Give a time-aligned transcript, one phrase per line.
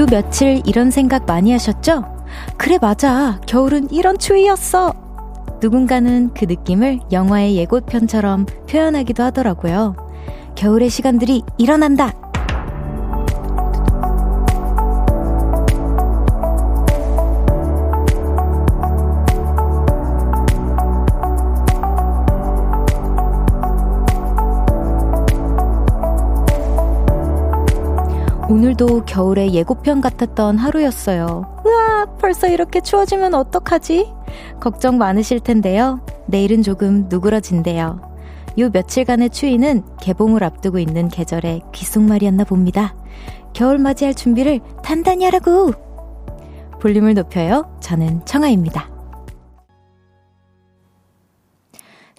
[0.00, 2.04] 요 며칠 이런 생각 많이 하셨죠?
[2.56, 3.38] 그래, 맞아.
[3.46, 4.94] 겨울은 이런 추위였어.
[5.60, 9.94] 누군가는 그 느낌을 영화의 예고편처럼 표현하기도 하더라고요.
[10.56, 12.19] 겨울의 시간들이 일어난다!
[28.50, 31.62] 오늘도 겨울의 예고편 같았던 하루였어요.
[31.64, 34.12] 우와, 벌써 이렇게 추워지면 어떡하지?
[34.58, 36.00] 걱정 많으실 텐데요.
[36.26, 38.00] 내일은 조금 누그러진대요.
[38.58, 42.96] 요 며칠간의 추위는 개봉을 앞두고 있는 계절의 귓속말이었나 봅니다.
[43.52, 45.70] 겨울 맞이할 준비를 단단히 하라고!
[46.80, 47.70] 볼륨을 높여요.
[47.78, 48.89] 저는 청아입니다.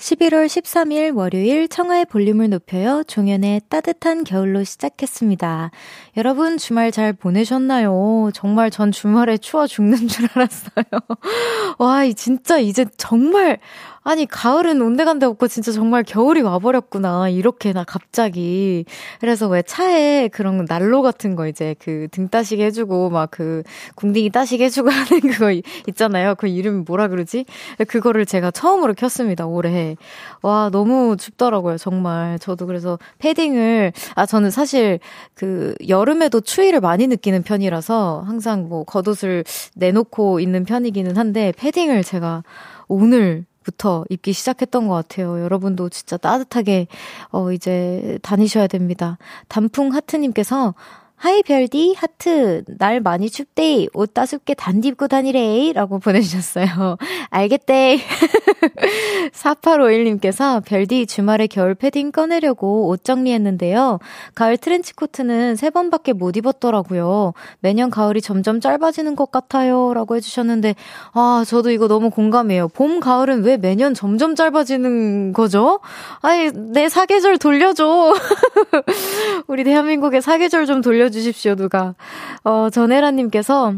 [0.01, 3.03] 11월 13일 월요일 청하의 볼륨을 높여요.
[3.05, 5.69] 종현의 따뜻한 겨울로 시작했습니다.
[6.17, 8.31] 여러분 주말 잘 보내셨나요?
[8.33, 10.85] 정말 전 주말에 추워 죽는 줄 알았어요.
[11.77, 13.59] 와, 진짜 이제 정말
[14.03, 17.29] 아니, 가을은 온데간데 없고 진짜 정말 겨울이 와버렸구나.
[17.29, 18.83] 이렇게나 갑자기.
[19.19, 23.63] 그래서 왜 차에 그런 난로 같은 거 이제 그 등 따시게 해주고 막 그
[23.95, 25.51] 궁딩이 따시게 해주고 하는 그거
[25.87, 26.35] 있잖아요.
[26.35, 27.45] 그 이름이 뭐라 그러지?
[27.87, 29.45] 그거를 제가 처음으로 켰습니다.
[29.45, 29.95] 올해.
[30.41, 31.77] 와, 너무 춥더라고요.
[31.77, 32.39] 정말.
[32.39, 34.99] 저도 그래서 패딩을, 아, 저는 사실
[35.35, 39.43] 그 여름에도 추위를 많이 느끼는 편이라서 항상 뭐 겉옷을
[39.75, 42.43] 내놓고 있는 편이기는 한데 패딩을 제가
[42.87, 45.41] 오늘 부터 입기 시작했던 것 같아요.
[45.41, 46.87] 여러분도 진짜 따뜻하게,
[47.29, 49.17] 어, 이제 다니셔야 됩니다.
[49.47, 50.73] 단풍 하트님께서
[51.21, 56.97] hi 별디 하트 날 많이 춥대 옷 따숩게 단디 입고 다니래 라고 보내주셨어요.
[57.29, 57.99] 알겠대.
[59.31, 63.99] 4851님께서 별디 주말에 겨울 패딩 꺼내려고 옷 정리했는데요.
[64.33, 67.33] 가을 트렌치 코트는 세 번밖에 못 입었더라고요.
[67.59, 69.93] 매년 가을이 점점 짧아지는 것 같아요.
[69.93, 70.73] 라고 해주셨는데
[71.13, 72.69] 아 저도 이거 너무 공감해요.
[72.69, 75.81] 봄 가을은 왜 매년 점점 짧아지는 거죠?
[76.21, 78.15] 아니 내 사계절 돌려줘.
[79.45, 81.10] 우리 대한민국의 사계절 좀 돌려줘.
[81.11, 81.95] 알려주십시오, 누가.
[82.43, 83.75] 어, 전혜라님께서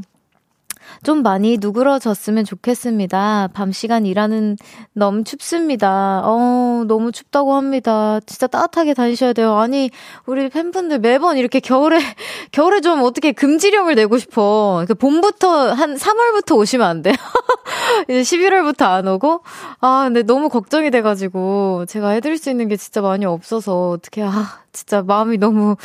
[1.02, 3.50] 좀 많이 누그러졌으면 좋겠습니다.
[3.54, 4.58] 밤 시간 일하는
[4.94, 6.22] 너무 춥습니다.
[6.24, 8.20] 어, 너무 춥다고 합니다.
[8.26, 9.58] 진짜 따뜻하게 다니셔야 돼요.
[9.58, 9.90] 아니,
[10.26, 11.98] 우리 팬분들 매번 이렇게 겨울에,
[12.52, 14.86] 겨울에 좀 어떻게 금지령을 내고 싶어.
[14.88, 17.16] 그 봄부터 한 3월부터 오시면 안 돼요?
[18.10, 19.42] 이제 11월부터 안 오고?
[19.80, 24.63] 아, 근데 너무 걱정이 돼가지고 제가 해드릴 수 있는 게 진짜 많이 없어서 어떻게, 아,
[24.74, 25.76] 진짜 마음이 너무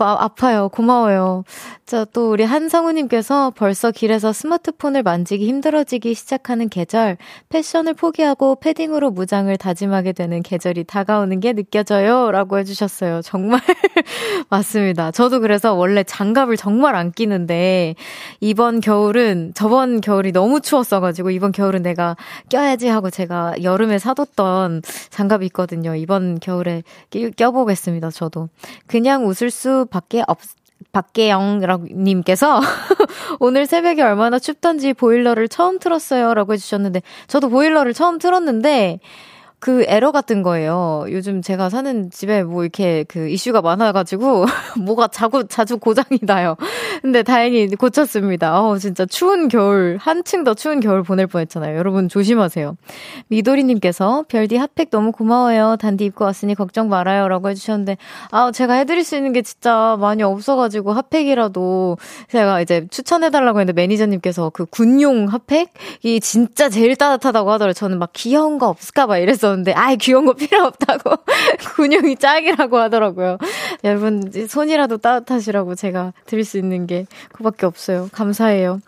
[0.00, 0.68] 아파요.
[0.68, 1.44] 고마워요.
[1.86, 7.16] 자, 또 우리 한성우님께서 벌써 길에서 스마트폰을 만지기 힘들어지기 시작하는 계절,
[7.48, 12.32] 패션을 포기하고 패딩으로 무장을 다짐하게 되는 계절이 다가오는 게 느껴져요.
[12.32, 13.22] 라고 해주셨어요.
[13.22, 13.60] 정말
[14.50, 15.12] 맞습니다.
[15.12, 17.94] 저도 그래서 원래 장갑을 정말 안 끼는데,
[18.40, 22.16] 이번 겨울은, 저번 겨울이 너무 추웠어가지고, 이번 겨울은 내가
[22.50, 25.94] 껴야지 하고 제가 여름에 사뒀던 장갑이 있거든요.
[25.94, 26.82] 이번 겨울에
[27.36, 28.10] 껴보겠습니다.
[28.16, 28.48] 저도.
[28.86, 30.38] 그냥 웃을 수밖에 없,
[30.92, 32.60] 박계영님께서
[33.38, 36.32] 오늘 새벽에 얼마나 춥던지 보일러를 처음 틀었어요.
[36.34, 39.00] 라고 해주셨는데, 저도 보일러를 처음 틀었는데,
[39.58, 41.06] 그 에러 같은 거예요.
[41.08, 44.44] 요즘 제가 사는 집에 뭐 이렇게 그 이슈가 많아가지고
[44.84, 46.56] 뭐가 자꾸 자주 고장이 나요.
[47.00, 48.60] 근데 다행히 고쳤습니다.
[48.60, 51.76] 어 진짜 추운 겨울 한층 더 추운 겨울 보낼 뻔했잖아요.
[51.76, 52.76] 여러분 조심하세요.
[53.28, 55.76] 미도리님께서 별디 핫팩 너무 고마워요.
[55.80, 57.96] 단디 입고 왔으니 걱정 말아요라고 해주셨는데
[58.32, 61.96] 아 제가 해드릴 수 있는 게 진짜 많이 없어가지고 핫팩이라도
[62.28, 67.72] 제가 이제 추천해달라고 했는데 매니저님께서 그 군용 핫팩이 진짜 제일 따뜻하다고 하더라고요.
[67.72, 69.45] 저는 막 귀여운 거 없을까 봐 이랬어.
[69.46, 71.16] 있었는데, 아이, 귀여운 거 필요 없다고.
[71.76, 73.38] 근육이 짱이라고 하더라고요.
[73.84, 78.08] 여러분, 손이라도 따뜻하시라고 제가 드릴 수 있는 게 그밖에 없어요.
[78.12, 78.80] 감사해요.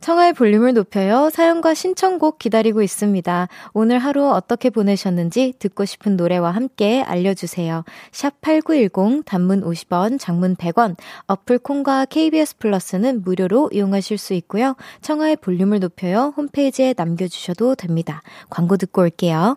[0.00, 1.28] 청하의 볼륨을 높여요.
[1.30, 3.48] 사연과 신청곡 기다리고 있습니다.
[3.74, 7.84] 오늘 하루 어떻게 보내셨는지 듣고 싶은 노래와 함께 알려주세요.
[8.10, 14.74] 샵 8910 단문 50원, 장문 100원, 어플 콩과 KBS 플러스는 무료로 이용하실 수 있고요.
[15.02, 16.32] 청하의 볼륨을 높여요.
[16.36, 18.22] 홈페이지에 남겨주셔도 됩니다.
[18.48, 19.56] 광고 듣고 올게요.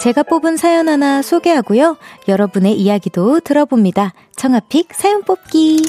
[0.00, 1.98] 제가 뽑은 사연 하나 소개하고요.
[2.26, 4.14] 여러분의 이야기도 들어봅니다.
[4.34, 5.82] 청아픽 사연 뽑기.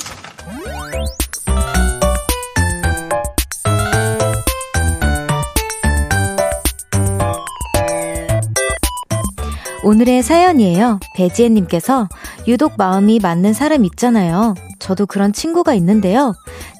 [9.85, 10.99] 오늘의 사연이에요.
[11.15, 12.09] 배지혜님께서
[12.49, 14.55] 유독 마음이 맞는 사람 있잖아요.
[14.79, 16.33] 저도 그런 친구가 있는데요.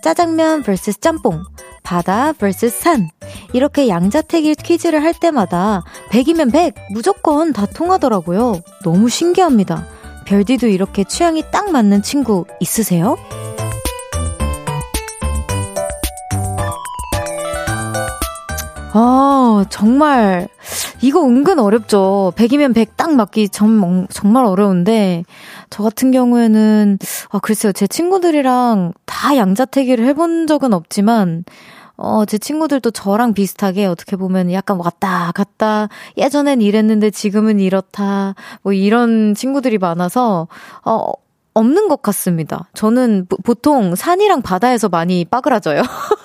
[0.04, 1.44] 짜장면 vs 짬뽕,
[1.84, 3.10] 바다 vs 산.
[3.54, 6.76] 이렇게 양자택일 퀴즈를 할 때마다 100이면 100!
[6.92, 8.62] 무조건 다 통하더라고요.
[8.84, 9.86] 너무 신기합니다.
[10.26, 13.18] 별디도 이렇게 취향이 딱 맞는 친구 있으세요?
[18.94, 20.50] 아, 정말,
[21.02, 22.34] 이거 은근 어렵죠.
[22.36, 25.24] 100이면 100 딱 맞기 정, 정말 어려운데,
[25.70, 26.98] 저 같은 경우에는,
[27.30, 27.72] 아, 글쎄요.
[27.72, 31.46] 제 친구들이랑 다 양자택일을 해본 적은 없지만,
[31.96, 38.74] 어, 제 친구들도 저랑 비슷하게 어떻게 보면 약간 왔다 갔다, 예전엔 이랬는데 지금은 이렇다, 뭐
[38.74, 40.48] 이런 친구들이 많아서,
[40.84, 41.12] 어,
[41.54, 42.70] 없는 것 같습니다.
[42.74, 45.82] 저는 보통 산이랑 바다에서 많이 빠그라져요.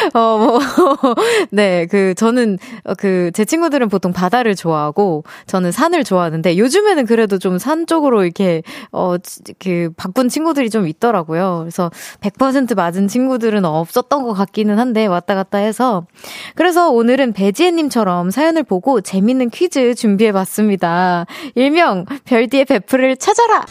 [0.14, 0.58] 어, 뭐,
[1.50, 7.38] 네, 그, 저는, 어, 그, 제 친구들은 보통 바다를 좋아하고, 저는 산을 좋아하는데, 요즘에는 그래도
[7.38, 8.62] 좀 산 쪽으로 이렇게,
[8.92, 9.16] 어,
[9.58, 11.58] 그, 바꾼 친구들이 좀 있더라고요.
[11.60, 16.06] 그래서 100% 맞은 친구들은 없었던 것 같기는 한데, 왔다 갔다 해서.
[16.54, 21.26] 그래서 오늘은 배지혜님처럼 사연을 보고 재밌는 퀴즈 준비해 봤습니다.
[21.54, 23.66] 일명, 별디의 베프를 찾아라!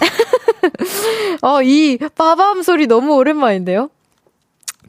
[1.42, 3.90] 어, 이 빠밤 소리 너무 오랜만인데요?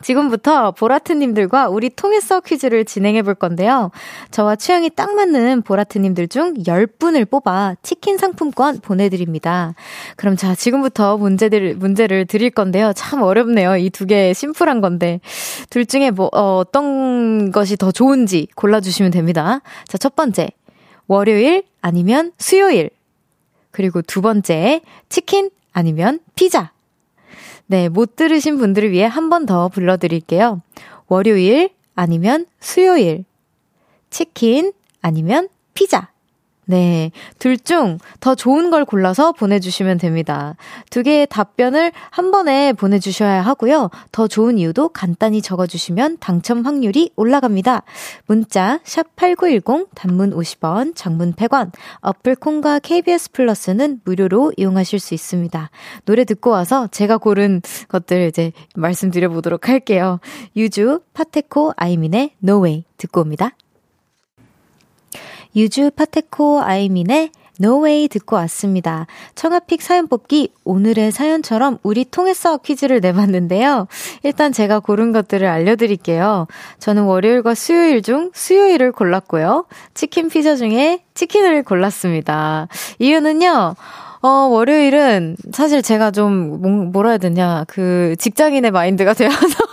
[0.01, 3.91] 지금부터 보라트님들과 우리 통해서 퀴즈를 진행해 볼 건데요.
[4.31, 9.73] 저와 취향이 딱 맞는 보라트님들 중 10분을 뽑아 치킨 상품권 보내드립니다.
[10.15, 12.93] 그럼 자, 지금부터 문제들, 문제를 드릴 건데요.
[12.95, 13.75] 참 어렵네요.
[13.77, 15.19] 이 두 개 심플한 건데.
[15.69, 19.61] 둘 중에 뭐, 어, 어떤 것이 더 좋은지 골라주시면 됩니다.
[19.87, 20.49] 자, 첫 번째.
[21.07, 22.89] 월요일 아니면 수요일.
[23.71, 26.71] 그리고 두 번째, 치킨 아니면 피자.
[27.69, 30.61] 네, 못 들으신 분들을 위해 한 번 더 불러드릴게요.
[31.07, 33.25] 월요일 아니면 수요일.
[34.09, 36.09] 치킨 아니면 피자.
[36.69, 37.11] 네.
[37.39, 40.55] 둘 중 더 좋은 걸 골라서 보내주시면 됩니다.
[40.89, 43.89] 두 개의 답변을 한 번에 보내주셔야 하고요.
[44.11, 47.83] 더 좋은 이유도 간단히 적어주시면 당첨 확률이 올라갑니다.
[48.27, 51.71] 문자, 샵8910, 단문 50원, 장문 100원,
[52.01, 55.69] 어플 콩과 KBS 플러스는 무료로 이용하실 수 있습니다.
[56.05, 60.19] 노래 듣고 와서 제가 고른 것들 이제 말씀드려보도록 할게요.
[60.55, 63.51] 유주, 파테코, 아이민의 No Way 듣고 옵니다.
[65.55, 69.05] 유주 파테코 아이민의 No Way 듣고 왔습니다.
[69.35, 73.87] 청하 pick 사연 뽑기 오늘의 사연처럼 우리 통해서 퀴즈를 내봤는데요.
[74.23, 76.47] 일단 제가 고른 것들을 알려드릴게요.
[76.79, 79.65] 저는 월요일과 수요일 중 수요일을 골랐고요.
[79.93, 82.69] 치킨 피자 중에 치킨을 골랐습니다.
[82.99, 83.75] 이유는요.
[84.21, 89.68] 어, 월요일은 사실 제가 좀, 뭐, 뭐라 해야 되냐, 그, 직장인의 마인드가 되어서.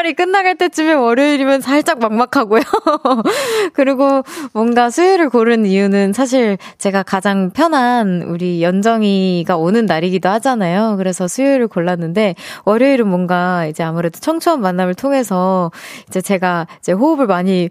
[0.00, 2.62] 주말이 끝나갈 때쯤에 월요일이면 살짝 막막하고요.
[3.74, 10.96] 그리고 뭔가 수요일을 고른 이유는 사실 제가 가장 편한 우리 연정이가 오는 날이기도 하잖아요.
[10.96, 15.70] 그래서 수요일을 골랐는데 월요일은 뭔가 이제 아무래도 청초한 만남을 통해서
[16.08, 17.68] 이제 제가 이제 호흡을 많이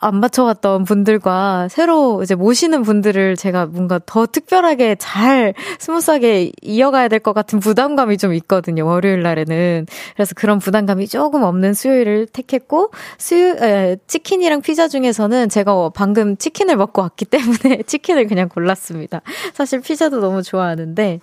[0.00, 7.20] 안 맞춰왔던 분들과 새로 이제 모시는 분들을 제가 뭔가 더 특별하게 잘 스무스하게 이어가야 될
[7.20, 8.86] 것 같은 부담감이 좀 있거든요.
[8.86, 9.86] 월요일 날에는.
[10.14, 16.76] 그래서 그런 부담감이 조금 없는 수요일을 택했고, 수요, 에, 치킨이랑 피자 중에서는 제가 방금 치킨을
[16.76, 19.20] 먹고 왔기 때문에 치킨을 그냥 골랐습니다.
[19.52, 21.20] 사실 피자도 너무 좋아하는데.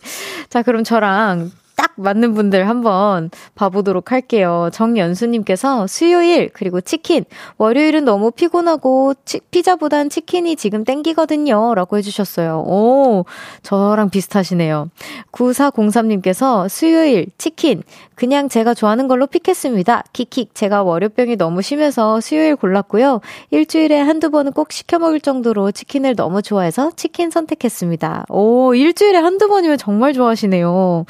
[0.49, 4.69] 자, 그럼 저랑 딱 맞는 분들 한번 봐보도록 할게요.
[4.73, 7.23] 정연수님께서 수요일 그리고 치킨
[7.59, 11.75] 월요일은 너무 피곤하고 치, 피자보단 치킨이 지금 땡기거든요.
[11.75, 12.63] 라고 해주셨어요.
[12.65, 13.25] 오
[13.61, 14.89] 저랑 비슷하시네요.
[15.31, 17.83] 9403님께서 수요일 치킨
[18.15, 20.05] 그냥 제가 좋아하는 걸로 픽했습니다.
[20.11, 23.21] 킥킥 제가 월요병이 너무 심해서 수요일 골랐고요.
[23.51, 28.25] 일주일에 한두 번은 꼭 시켜 먹을 정도로 치킨을 너무 좋아해서 치킨 선택했습니다.
[28.29, 31.05] 오 일주일에 한두 번이면 정말 좋아하시네요.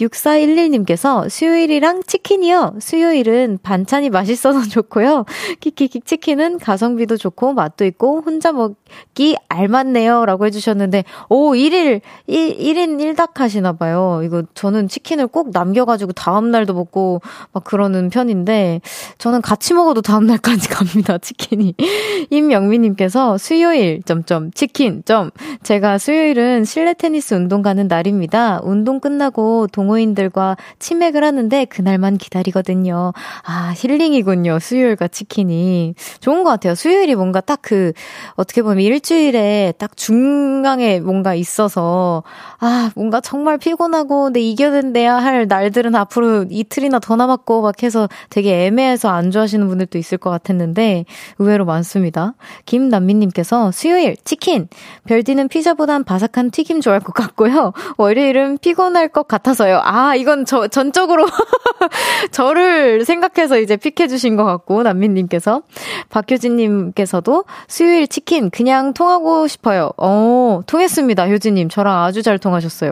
[0.00, 2.76] 6411님께서 수요일이랑 치킨이요.
[2.80, 5.24] 수요일은 반찬이 맛있어서 좋고요.
[5.60, 10.26] 키키키 치킨은 가성비도 좋고 맛도 있고 혼자 먹기 알맞네요.
[10.26, 14.20] 라고 해주셨는데, 오, 1일, 1, 1인 1닭 하시나봐요.
[14.24, 17.22] 이거 저는 치킨을 꼭 남겨가지고 다음날도 먹고
[17.52, 18.80] 막 그러는 편인데,
[19.18, 21.18] 저는 같이 먹어도 다음날까지 갑니다.
[21.18, 21.74] 치킨이.
[22.30, 25.30] 임영미님께서 수요일, 점점, 치킨, 점.
[25.62, 28.60] 제가 수요일은 실내 테니스 운동 가는 날입니다.
[28.62, 33.12] 운동 끝나고 동 동호인들과 치맥을 하는데 그날만 기다리거든요.
[33.44, 34.58] 아, 힐링이군요.
[34.58, 35.94] 수요일과 치킨이.
[36.20, 36.74] 좋은 것 같아요.
[36.74, 37.92] 수요일이 뭔가 딱 그,
[38.34, 42.24] 어떻게 보면 일주일에 딱 중앙에 뭔가 있어서,
[42.58, 48.66] 아, 뭔가 정말 피곤하고, 내 이겨낸대야 할 날들은 앞으로 이틀이나 더 남았고, 막 해서 되게
[48.66, 51.04] 애매해서 안 좋아하시는 분들도 있을 것 같았는데,
[51.38, 52.34] 의외로 많습니다.
[52.66, 54.68] 김남민님께서 수요일 치킨!
[55.06, 57.72] 별디는 피자보단 바삭한 튀김 좋아할 것 같고요.
[57.96, 59.75] 월요일은 피곤할 것 같아서요.
[59.82, 61.26] 아, 이건 저, 전적으로
[62.30, 65.62] 저를 생각해서 이제 픽해주신 것 같고, 남민님께서.
[66.10, 69.90] 박효진님께서도 수요일 치킨 그냥 통하고 싶어요.
[69.96, 71.28] 어, 통했습니다.
[71.28, 71.68] 효진님.
[71.68, 72.90] 저랑 아주 잘 통하셨어요.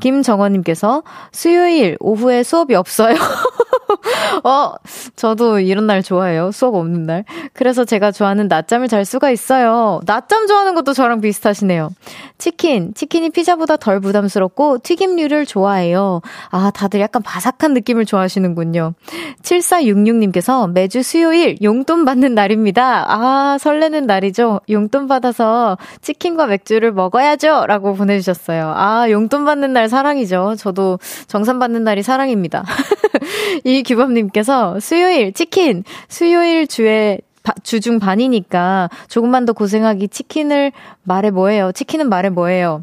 [0.00, 1.02] 김정원님께서
[1.32, 3.14] 수요일 오후에 수업이 없어요.
[4.44, 4.74] 어,
[5.16, 6.52] 저도 이런 날 좋아해요.
[6.52, 7.24] 수업 없는 날.
[7.52, 10.00] 그래서 제가 좋아하는 낮잠을 잘 수가 있어요.
[10.06, 11.90] 낮잠 좋아하는 것도 저랑 비슷하시네요.
[12.38, 16.13] 치킨, 치킨이 피자보다 덜 부담스럽고 튀김류를 좋아해요.
[16.50, 18.94] 아, 다들 약간 바삭한 느낌을 좋아하시는군요.
[19.42, 23.06] 7466님께서 매주 수요일 용돈 받는 날입니다.
[23.08, 24.60] 아, 설레는 날이죠.
[24.68, 27.66] 용돈 받아서 치킨과 맥주를 먹어야죠.
[27.66, 28.72] 라고 보내주셨어요.
[28.76, 30.56] 아, 용돈 받는 날 사랑이죠.
[30.58, 32.64] 저도 정산 받는 날이 사랑입니다.
[33.64, 37.20] 이규범님께서 수요일 치킨, 수요일 주에
[37.62, 41.72] 주중 반이니까 조금만 더 고생하기 치킨을 말해 뭐예요?
[41.72, 42.82] 치킨은 말해 뭐예요?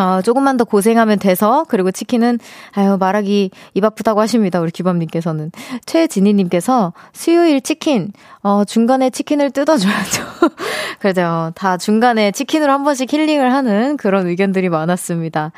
[0.00, 2.38] 아, 조금만 더 고생하면 돼서, 그리고 치킨은,
[2.70, 4.60] 아유, 말하기 입 아프다고 하십니다.
[4.60, 5.50] 우리 규범님께서는.
[5.86, 8.12] 최진희님께서, 수요일 치킨,
[8.44, 10.22] 어, 중간에 치킨을 뜯어줘야죠.
[11.02, 11.50] 그죠.
[11.56, 15.50] 다 중간에 치킨으로 한 번씩 힐링을 하는 그런 의견들이 많았습니다.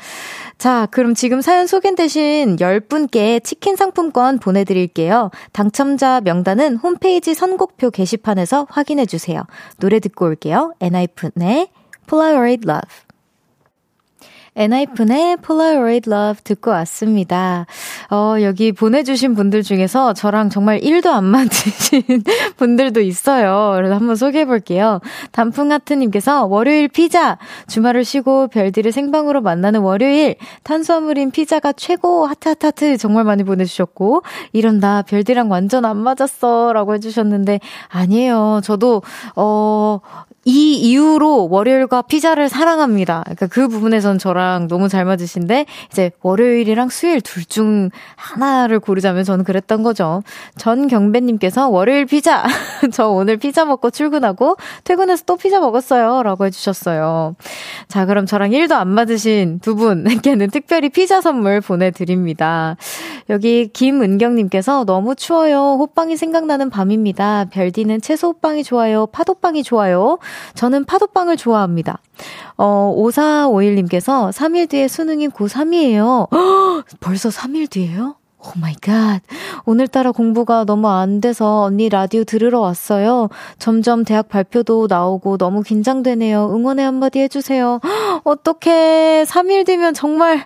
[0.57, 5.29] 자, 그럼 지금 사연 소개되신 10분께 치킨 상품권 보내드릴게요.
[5.51, 9.43] 당첨자 명단은 홈페이지 선곡표 게시판에서 확인해주세요.
[9.79, 10.73] 노래 듣고 올게요.
[10.79, 11.67] 엔하이픈의
[12.07, 13.10] Polaroid Love.
[14.53, 17.65] 엔하이픈의 Polaroid Love 듣고 왔습니다.
[18.09, 22.03] 어, 여기 보내주신 분들 중에서 저랑 정말 1도 안 맞으신
[22.57, 23.73] 분들도 있어요.
[23.77, 24.99] 그래서 한번 소개해 볼게요.
[25.31, 27.37] 단풍하트님께서 월요일 피자!
[27.67, 30.35] 주말을 쉬고 별디를 생방으로 만나는 월요일!
[30.63, 32.25] 탄수화물인 피자가 최고!
[32.25, 32.97] 하트하트하트!
[32.97, 36.73] 정말 많이 보내주셨고, 이런 나 별디랑 완전 안 맞았어!
[36.73, 38.59] 라고 해주셨는데, 아니에요.
[38.63, 39.01] 저도,
[39.37, 40.01] 어,
[40.43, 43.21] 이 이후로 월요일과 피자를 사랑합니다.
[43.25, 49.43] 그러니까 그 부분에선 저랑 너무 잘 맞으신데 이제 월요일이랑 수요일 둘 중 하나를 고르자면 저는
[49.43, 50.23] 그랬던 거죠.
[50.57, 52.45] 전경배님께서 월요일 피자.
[52.93, 54.55] 저 오늘 피자 먹고 출근하고
[54.85, 57.35] 퇴근해서 또 피자 먹었어요.라고 해주셨어요.
[57.89, 62.77] 자 그럼 저랑 1도 안 맞으신 두 분께는 특별히 피자 선물 보내드립니다.
[63.29, 65.75] 여기 김은경님께서 너무 추워요.
[65.79, 67.45] 호빵이 생각나는 밤입니다.
[67.51, 69.07] 별디는 채소 호빵이 좋아요.
[69.07, 70.19] 팥호빵이 좋아요.
[70.55, 71.99] 저는 팥호빵을 좋아합니다.
[72.57, 76.29] 어, 5451님께서 3일 뒤에 수능이 고3이에요.
[76.99, 78.15] 벌써 3일 뒤에요?
[78.43, 79.21] Oh my God.
[79.65, 83.29] 오늘따라 공부가 너무 안 돼서 언니 라디오 들으러 왔어요.
[83.59, 86.51] 점점 대학 발표도 나오고 너무 긴장되네요.
[86.51, 87.79] 응원의 한마디 해주세요.
[88.23, 89.25] 어떡해.
[89.27, 90.43] 3일 뒤면 정말,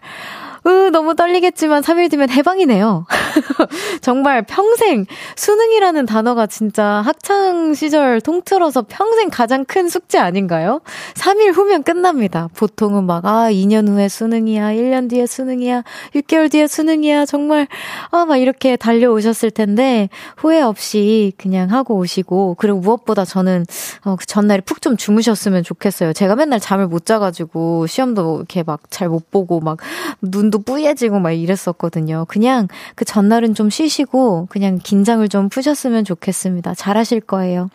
[0.67, 3.05] 으, 너무 떨리겠지만 3일 뒤면 해방이네요.
[4.01, 5.05] 정말 평생
[5.35, 10.81] 수능이라는 단어가 진짜 학창 시절 통틀어서 평생 가장 큰 숙제 아닌가요?
[11.15, 12.49] 3일 후면 끝납니다.
[12.55, 15.83] 보통은 막, 아, 2년 후에 수능이야, 1년 뒤에 수능이야,
[16.15, 17.67] 6개월 뒤에 수능이야, 정말,
[18.09, 23.65] 아, 막 이렇게 달려오셨을 텐데, 후회 없이 그냥 하고 오시고, 그리고 무엇보다 저는,
[24.03, 26.13] 어, 그 전날에 푹 좀 주무셨으면 좋겠어요.
[26.13, 29.77] 제가 맨날 잠을 못 자가지고, 시험도 이렇게 막 잘 못 보고, 막,
[30.21, 32.25] 눈도 눈도 뿌얘지고 막 이랬었거든요.
[32.27, 36.73] 그냥 그 전날은 좀 쉬시고 그냥 긴장을 좀 푸셨으면 좋겠습니다.
[36.75, 37.69] 잘하실 거예요.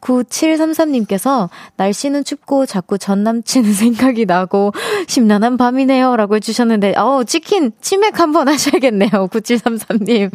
[0.00, 4.72] 9733님께서 날씨는 춥고 자꾸 전 남친 생각이 나고
[5.06, 6.16] 심란한 밤이네요.
[6.16, 9.10] 라고 해주셨는데, 어우, 치킨, 치맥 한번 하셔야겠네요.
[9.10, 10.30] 9733님.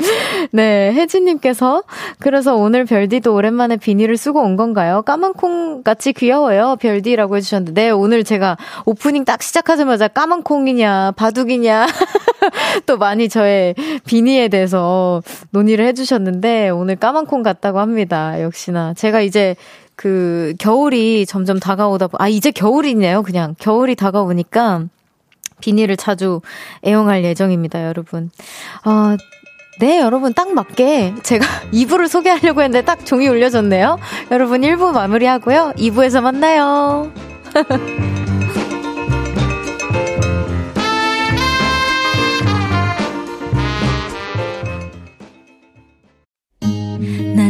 [0.52, 1.84] 네, 혜진님께서
[2.20, 5.02] 그래서 오늘 별디도 오랜만에 비닐을 쓰고 온 건가요?
[5.04, 6.78] 까만 콩 같이 귀여워요.
[6.80, 11.77] 별디라고 해주셨는데, 네, 오늘 제가 오프닝 딱 시작하자마자 까만 콩이냐, 바둑이냐,
[12.86, 18.42] 또 많이 저의 비니에 대해서 논의를 해주셨는데 오늘 까만콩 같다고 합니다.
[18.42, 19.56] 역시나 제가 이제
[19.96, 23.24] 그 겨울이 점점 다가오다 보, 아 이제 겨울이네요.
[23.24, 24.86] 그냥 겨울이 다가오니까
[25.60, 26.42] 비니를 자주
[26.86, 28.30] 애용할 예정입니다, 여러분.
[28.86, 29.18] 어,
[29.80, 34.00] 네, 여러분 딱 맞게 제가 2부를 소개하려고 했는데 딱 종이 울려졌네요.
[34.32, 35.74] 여러분 1부 마무리하고요.
[35.78, 37.12] 2부에서 만나요.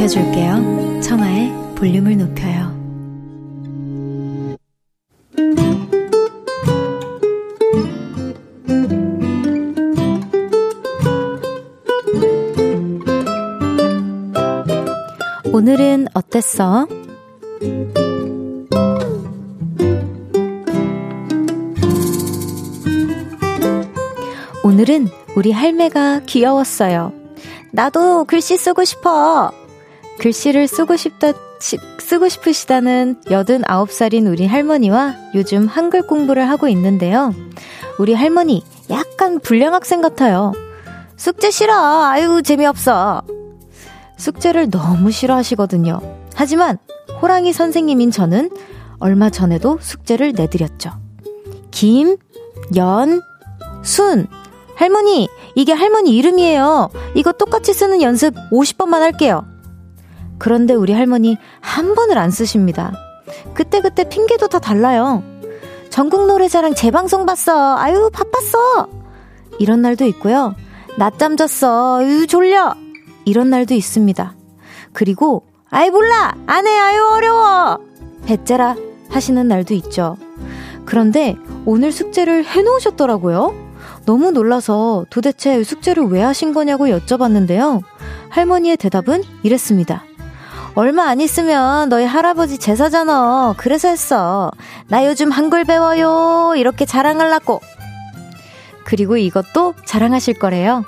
[0.00, 1.00] 높여줄게요.
[1.02, 2.70] 청하의 볼륨을 높여요.
[15.52, 16.86] 오늘은 어땠어?
[24.64, 27.12] 오늘은 우리 할매가 귀여웠어요.
[27.72, 29.59] 나도 글씨 쓰고 싶어.
[30.20, 31.32] 글씨를 쓰고 싶다,
[31.98, 37.34] 쓰고 싶으시다는 89살인 우리 할머니와 요즘 한글 공부를 하고 있는데요.
[37.98, 40.52] 우리 할머니, 약간 불량 학생 같아요.
[41.16, 42.04] 숙제 싫어.
[42.04, 43.22] 아유, 재미없어.
[44.18, 46.00] 숙제를 너무 싫어하시거든요.
[46.34, 46.76] 하지만
[47.22, 48.50] 호랑이 선생님인 저는
[48.98, 50.90] 얼마 전에도 숙제를 내드렸죠.
[51.70, 52.18] 김,
[52.76, 53.22] 연,
[53.82, 54.26] 순.
[54.74, 56.90] 할머니, 이게 할머니 이름이에요.
[57.14, 59.46] 이거 똑같이 쓰는 연습 50번만 할게요.
[60.40, 62.92] 그런데 우리 할머니 한 번을 안 쓰십니다.
[63.54, 65.22] 그때 그때 핑계도 다 달라요.
[65.90, 67.76] 전국 노래자랑 재방송 봤어.
[67.76, 68.88] 아유, 바빴어.
[69.58, 70.56] 이런 날도 있고요.
[70.96, 71.98] 낮잠 잤어.
[71.98, 72.74] 아유, 졸려.
[73.26, 74.34] 이런 날도 있습니다.
[74.94, 76.34] 그리고, 아이, 몰라!
[76.46, 76.70] 안 해!
[76.70, 77.78] 아유, 어려워!
[78.24, 78.76] 배째라
[79.10, 80.16] 하시는 날도 있죠.
[80.86, 83.54] 그런데 오늘 숙제를 해놓으셨더라고요.
[84.06, 87.82] 너무 놀라서 도대체 숙제를 왜 하신 거냐고 여쭤봤는데요.
[88.30, 90.04] 할머니의 대답은 이랬습니다.
[90.80, 93.52] 얼마 안 있으면 너희 할아버지 제사잖아.
[93.58, 94.50] 그래서 했어.
[94.88, 96.54] 나 요즘 한글 배워요.
[96.56, 97.60] 이렇게 자랑하려고.
[98.84, 100.86] 그리고 이것도 자랑하실 거래요.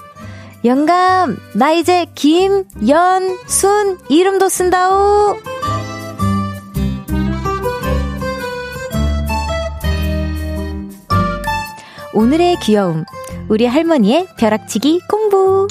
[0.64, 5.37] 영감, 나 이제 김, 연, 순 이름도 쓴다우.
[12.14, 13.05] 오늘의 귀여움.
[13.50, 15.68] 우리 할머니의 벼락치기 공부.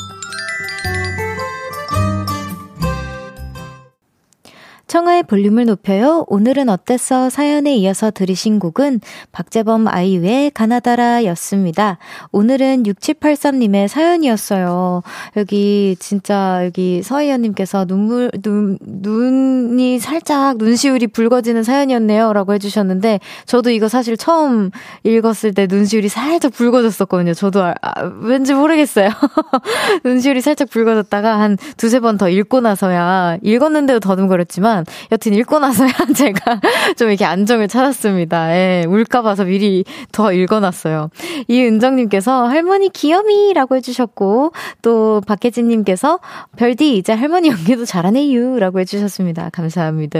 [4.91, 6.25] 청하의 볼륨을 높여요.
[6.27, 7.29] 오늘은 어땠어?
[7.29, 8.99] 사연에 이어서 들으신 곡은
[9.31, 11.97] 박재범 아이유의 가나다라 였습니다.
[12.33, 15.01] 오늘은 6783님의 사연이었어요.
[15.37, 22.33] 여기 진짜 여기 서희연님께서 눈물, 눈, 눈이 살짝 눈시울이 붉어지는 사연이었네요.
[22.33, 24.71] 라고 해주셨는데 저도 이거 사실 처음
[25.05, 27.33] 읽었을 때 눈시울이 살짝 붉어졌었거든요.
[27.33, 29.07] 저도 아, 아, 왠지 모르겠어요.
[30.03, 35.91] 눈시울이 살짝 붉어졌다가 한 두세 번 더 읽고 나서야 읽었는데도 더듬거렸지만 했지만 여튼 읽고 나서야
[36.15, 36.59] 제가
[36.97, 38.51] 좀 이렇게 안정을 찾았습니다.
[38.55, 41.09] 예, 울까 봐서 미리 더 읽어놨어요.
[41.47, 46.19] 이은정님께서 할머니 귀염이라고 해주셨고 또 박혜진님께서
[46.57, 49.49] 별디 이제 할머니 연기도 잘하네요라고 해주셨습니다.
[49.51, 50.19] 감사합니다.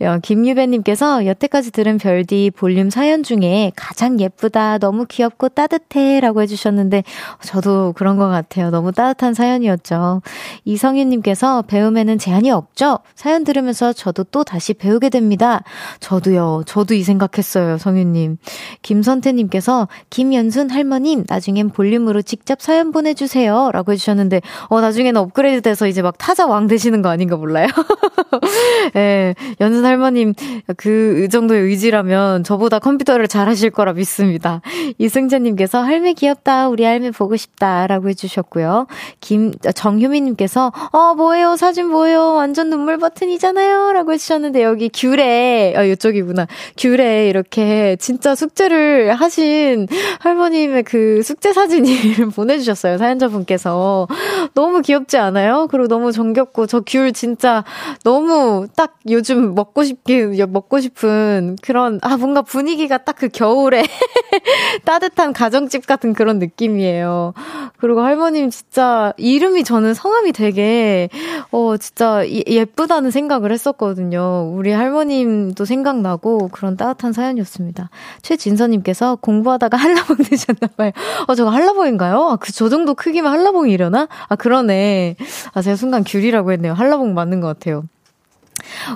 [0.00, 7.02] 야, 김유배님께서 여태까지 들은 별디 볼륨 사연 중에 가장 예쁘다, 너무 귀엽고 따뜻해라고 해주셨는데
[7.42, 8.70] 저도 그런 것 같아요.
[8.70, 10.22] 너무 따뜻한 사연이었죠.
[10.64, 12.98] 이성윤님께서 배움에는 제한이 없죠.
[13.14, 15.62] 사연 들으면서 하면서 저도 또 다시 배우게 됩니다.
[16.00, 16.64] 저도요.
[16.66, 18.38] 저도 이 생각했어요, 성윤님.
[18.82, 23.70] 김선태님께서 김연순 할머님 나중엔 볼륨으로 직접 사연 보내주세요.
[23.72, 27.68] 라고 해주셨는데 어 나중에는 업그레이드 돼서 이제 막 타자 왕 되시는 거 아닌가 몰라요?
[28.96, 30.34] 예, 연순 할머님
[30.76, 34.60] 그 정도의 의지라면 저보다 컴퓨터를 잘 하실 거라 믿습니다.
[34.98, 36.68] 이승재님께서 할매 귀엽다.
[36.68, 37.86] 우리 할매 보고 싶다.
[37.86, 38.86] 라고 해주셨고요.
[39.20, 41.56] 김, 정효미님께서 어, 뭐예요?
[41.56, 42.34] 사진 뭐예요?
[42.34, 43.67] 완전 눈물 버튼이잖아요.
[43.68, 43.92] 있나요?
[43.92, 46.46] 라고 해주셨는데, 여기 귤에, 아, 이쪽이구나.
[46.76, 49.86] 귤에 이렇게 진짜 숙제를 하신
[50.20, 52.98] 할머님의 그 숙제 사진을 보내주셨어요.
[52.98, 54.08] 사연자분께서.
[54.54, 55.68] 너무 귀엽지 않아요?
[55.70, 57.64] 그리고 너무 정겹고, 저 귤 진짜
[58.04, 63.82] 너무 딱 요즘 먹고 싶게, 먹고 싶은 그런, 아, 뭔가 분위기가 딱 그 겨울에
[64.84, 67.34] 따뜻한 가정집 같은 그런 느낌이에요.
[67.78, 71.08] 그리고 할머님 진짜 이름이 저는 성함이 되게,
[71.50, 73.52] 어, 진짜 예쁘다는 생각을.
[73.52, 74.52] 했었거든요.
[74.54, 77.90] 우리 할머님도 생각나고 그런 따뜻한 사연이었습니다.
[78.22, 80.92] 최진서님께서 공부하다가 한라봉 되셨나봐요.
[81.26, 82.20] 어, 저거 한라봉인가요?
[82.20, 84.08] 아, 그, 저 정도 크기면 한라봉이 이려나?
[84.28, 85.16] 아, 그러네.
[85.54, 86.72] 아, 제가 순간 귤이라고 했네요.
[86.74, 87.84] 한라봉 맞는 것 같아요.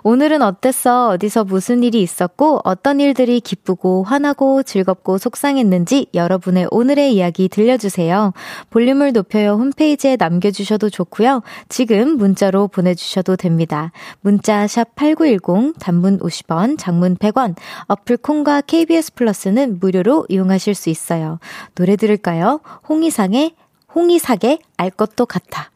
[0.05, 1.09] 오늘은 어땠어?
[1.09, 8.33] 어디서 무슨 일이 있었고, 어떤 일들이 기쁘고, 화나고, 즐겁고, 속상했는지 여러분의 오늘의 이야기 들려주세요.
[8.71, 11.43] 볼륨을 높여요 홈페이지에 남겨주셔도 좋고요.
[11.69, 13.93] 지금 문자로 보내주셔도 됩니다.
[14.21, 21.39] 문자 샵 8910, 단문 50원, 장문 100원, 어플 콩과 KBS 플러스는 무료로 이용하실 수 있어요.
[21.75, 22.61] 노래 들을까요?
[22.89, 23.55] 홍이상의,
[23.95, 25.72] 홍이삭의 알 것도 같아.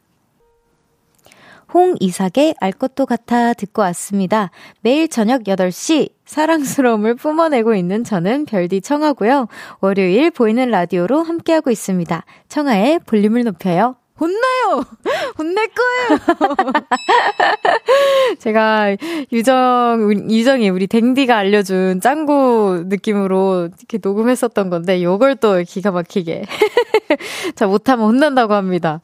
[1.72, 4.50] 홍이삭의 알 것도 같아 듣고 왔습니다.
[4.80, 9.48] 매일 저녁 8시 사랑스러움을 뿜어내고 있는 저는 별디 청하고요.
[9.80, 12.24] 월요일 보이는 라디오로 함께하고 있습니다.
[12.48, 13.96] 청하의 볼륨을 높여요.
[14.18, 14.82] 혼나요!
[15.36, 16.18] 혼낼 거예요!
[18.38, 18.96] 제가
[19.30, 26.44] 유정, 유정이 우리 댕디가 알려준 짱구 느낌으로 이렇게 녹음했었던 건데, 요걸 또 기가 막히게.
[27.54, 29.02] 자, 못하면 혼난다고 합니다.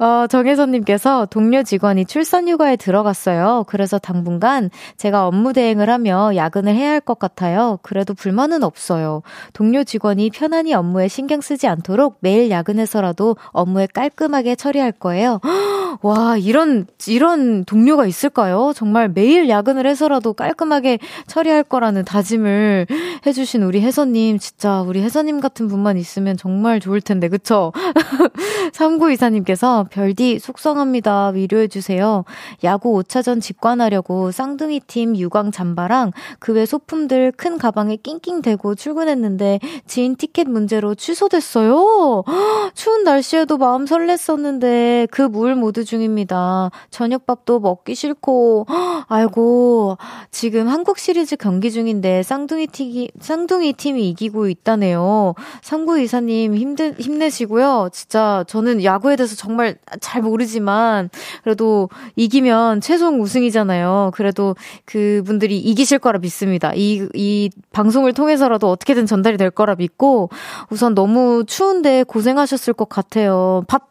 [0.00, 3.64] 어, 정혜선님께서 동료 직원이 출산 휴가에 들어갔어요.
[3.68, 7.78] 그래서 당분간 제가 업무 대행을 하며 야근을 해야 할 것 같아요.
[7.82, 9.22] 그래도 불만은 없어요.
[9.52, 15.40] 동료 직원이 편안히 업무에 신경 쓰지 않도록 매일 야근해서라도 업무에 깔끔하게 처리할 거예요.
[16.02, 18.72] 와, 이런, 이런 동료가 있을까요?
[18.74, 22.86] 정말 매일 야근을 해서라도 깔끔하게 처리할 거라는 다짐을
[23.26, 24.38] 해주신 우리 혜선님.
[24.38, 27.72] 진짜 우리 혜선님 같은 분만 있으면 정말 좋을 텐데, 그쵸?
[28.72, 31.28] 3924님께서 별디 속상합니다.
[31.30, 32.24] 위로해주세요.
[32.64, 39.60] 야구 5차전 직관하려고 쌍둥이 팀 유광 잠바랑 그 외 소품들 큰 가방에 낑낑 대고 출근했는데
[39.86, 42.24] 지인 티켓 문제로 취소됐어요.
[42.74, 46.70] 추운 날씨에도 마음 설렜었는데 그 물 모두 중입니다.
[46.90, 48.66] 저녁밥도 먹기 싫고,
[49.08, 49.96] 아이고,
[50.32, 55.34] 지금 한국 시리즈 경기 중인데 쌍둥이 팀이, 쌍둥이 팀이 이기고 있다네요.
[55.62, 57.90] 상구 이사님 힘내, 힘내시고요.
[57.92, 61.10] 진짜 저는 야구에 대해서 정말 잘 모르지만,
[61.42, 64.12] 그래도 이기면 최종 우승이잖아요.
[64.14, 66.72] 그래도 그분들이 이기실 거라 믿습니다.
[66.74, 70.30] 이, 이 방송을 통해서라도 어떻게든 전달이 될 거라 믿고,
[70.70, 73.64] 우선 너무 추운데 고생하셨을 것 같아요.
[73.68, 73.89] 밥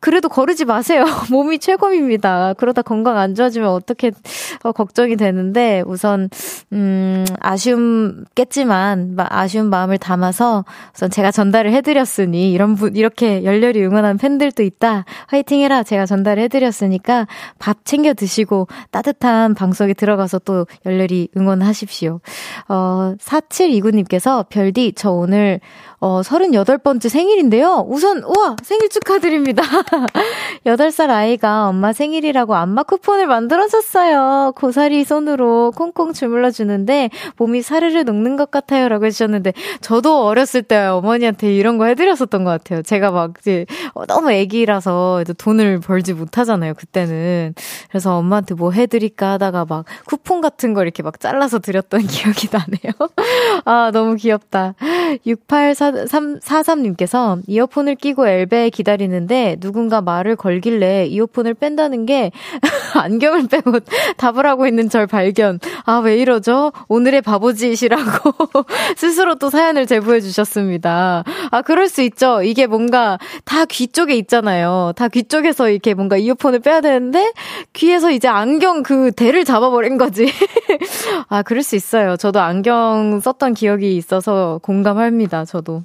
[0.00, 1.04] 그래도 거르지 마세요.
[1.30, 2.54] 몸이 최고입니다.
[2.54, 4.12] 그러다 건강 안 좋아지면 어떻게
[4.62, 6.30] 어, 걱정이 되는데 우선
[6.72, 14.62] 음 아쉬움겠지만 아쉬운 마음을 담아서 우선 제가 전달을 해드렸으니 이런 분 이렇게 열렬히 응원한 팬들도
[14.62, 15.04] 있다.
[15.26, 15.82] 화이팅해라.
[15.82, 17.26] 제가 전달을 해드렸으니까
[17.58, 22.20] 밥 챙겨 드시고 따뜻한 방송에 들어가서 또 열렬히 응원하십시오.
[22.68, 25.60] 어 4729님께서 별디 저 오늘
[26.00, 27.84] 어, 38번째 생일인데요.
[27.88, 28.54] 우선, 우와!
[28.62, 29.64] 생일 축하드립니다.
[30.64, 34.52] 8살 아이가 엄마 생일이라고 안마 쿠폰을 만들어줬어요.
[34.54, 38.88] 고사리 손으로 콩콩 주물러 주는데 몸이 사르르 녹는 것 같아요.
[38.88, 42.82] 라고 해주셨는데, 저도 어렸을 때 어머니한테 이런 거 해드렸었던 것 같아요.
[42.82, 46.74] 제가 막 이제 어, 너무 애기라서 돈을 벌지 못하잖아요.
[46.74, 47.54] 그때는.
[47.88, 52.92] 그래서 엄마한테 뭐 해드릴까 하다가 막 쿠폰 같은 걸 이렇게 막 잘라서 드렸던 기억이 나네요.
[53.64, 54.74] 아, 너무 귀엽다.
[55.26, 62.30] 6844 43님께서 이어폰을 끼고 엘베 기다리는데 누군가 말을 걸길래 이어폰을 뺀다는 게
[62.94, 63.80] 안경을 빼고
[64.16, 65.58] 답을 하고 있는 절 발견.
[65.84, 66.72] 아, 왜 이러죠?
[66.88, 68.32] 오늘의 바보짓이라고
[68.96, 71.24] 스스로 또 사연을 제보해 주셨습니다.
[71.50, 72.42] 아, 그럴 수 있죠.
[72.42, 74.92] 이게 뭔가 다 귀 쪽에 있잖아요.
[74.96, 77.32] 다 귀 쪽에서 이렇게 뭔가 이어폰을 빼야 되는데
[77.74, 80.26] 귀에서 이제 안경 그 대를 잡아버린 거지.
[81.28, 82.16] 아, 그럴 수 있어요.
[82.16, 85.44] 저도 안경 썼던 기억이 있어서 공감합니다.
[85.44, 85.77] 저도.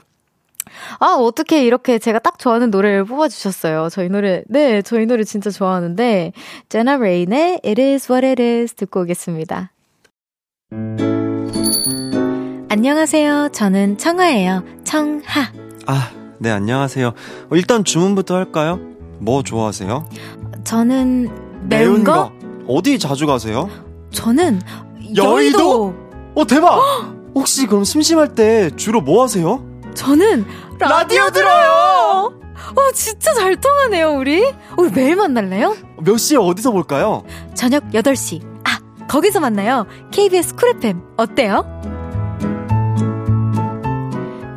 [1.00, 3.90] 아, 어떻게 이렇게 제가 딱 좋아하는 노래를 뽑아주셨어요.
[3.92, 6.34] 저희 노래, 네, 저희 노래 진짜 좋아하는데,
[6.70, 9.72] 제나 레인의 It is what it is 듣고 오겠습니다.
[12.70, 13.50] 안녕하세요.
[13.52, 14.64] 저는 청하예요.
[14.84, 15.52] 청하.
[15.86, 17.08] 아, 네, 안녕하세요.
[17.08, 18.80] 어, 일단 주문부터 할까요?
[19.20, 20.10] 뭐 좋아하세요?
[20.64, 21.30] 저는
[21.70, 22.14] 매운, 매운 거?
[22.14, 22.32] 거?
[22.68, 23.70] 어디 자주 가세요?
[24.12, 24.62] 저는
[25.16, 25.24] 여의도.
[25.34, 25.96] 여의도?
[26.36, 26.80] 어, 대박!
[27.36, 29.64] 혹시 그럼 심심할 때 주로 뭐 하세요?
[29.94, 30.46] 저는
[30.80, 32.34] 라디오, 들어요!
[32.76, 34.44] 어, 진짜 잘 통하네요, 우리.
[34.78, 35.76] 우리 매일 만날래요?
[36.00, 37.24] 몇 시에 어디서 볼까요?
[37.54, 38.42] 저녁 8시.
[38.64, 39.86] 아, 거기서 만나요.
[40.12, 41.02] KBS 쿨 FM.
[41.18, 41.66] 어때요?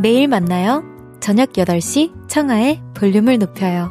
[0.00, 0.82] 매일 만나요.
[1.20, 3.90] 저녁 8시 청하의 볼륨을 높여요.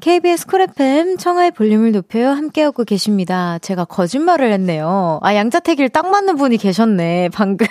[0.00, 3.58] KBS 쿨 FM 청하의 볼륨을 높여요 함께하고 계십니다.
[3.58, 5.20] 제가 거짓말을 했네요.
[5.22, 7.66] 아 양자택일 딱 맞는 분이 계셨네 방금.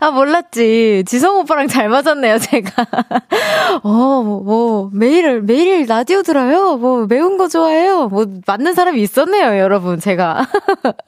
[0.00, 1.04] 아 몰랐지.
[1.06, 2.86] 지성 오빠랑 잘 맞았네요 제가.
[3.82, 6.76] 어뭐 뭐, 매일 매일 라디오 들어요.
[6.76, 8.08] 뭐 매운 거 좋아해요.
[8.08, 10.46] 뭐 맞는 사람이 있었네요 여러분 제가.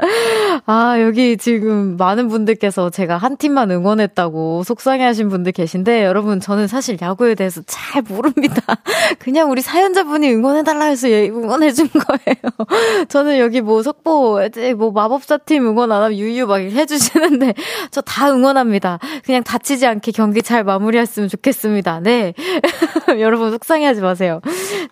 [0.64, 6.96] 아 여기 지금 많은 분들께서 제가 한 팀만 응원했다고 속상해하신 분들 계신데 여러분 저는 사실
[7.00, 8.62] 야구에 대해서 잘 모릅니다.
[9.18, 13.07] 그냥 우리 사연자분 여러분이 응원해달라 해서 응원해준 거예요.
[13.09, 14.38] 저는 여기 뭐 속보,
[14.77, 17.55] 뭐 마법사 팀 응원 안 하면 유유 막 해주시는데,
[17.90, 18.98] 저 다 응원합니다.
[19.24, 22.00] 그냥 다치지 않게 경기 잘 마무리했으면 좋겠습니다.
[22.00, 22.35] 네.
[23.18, 24.40] 여러분 속상해하지 마세요.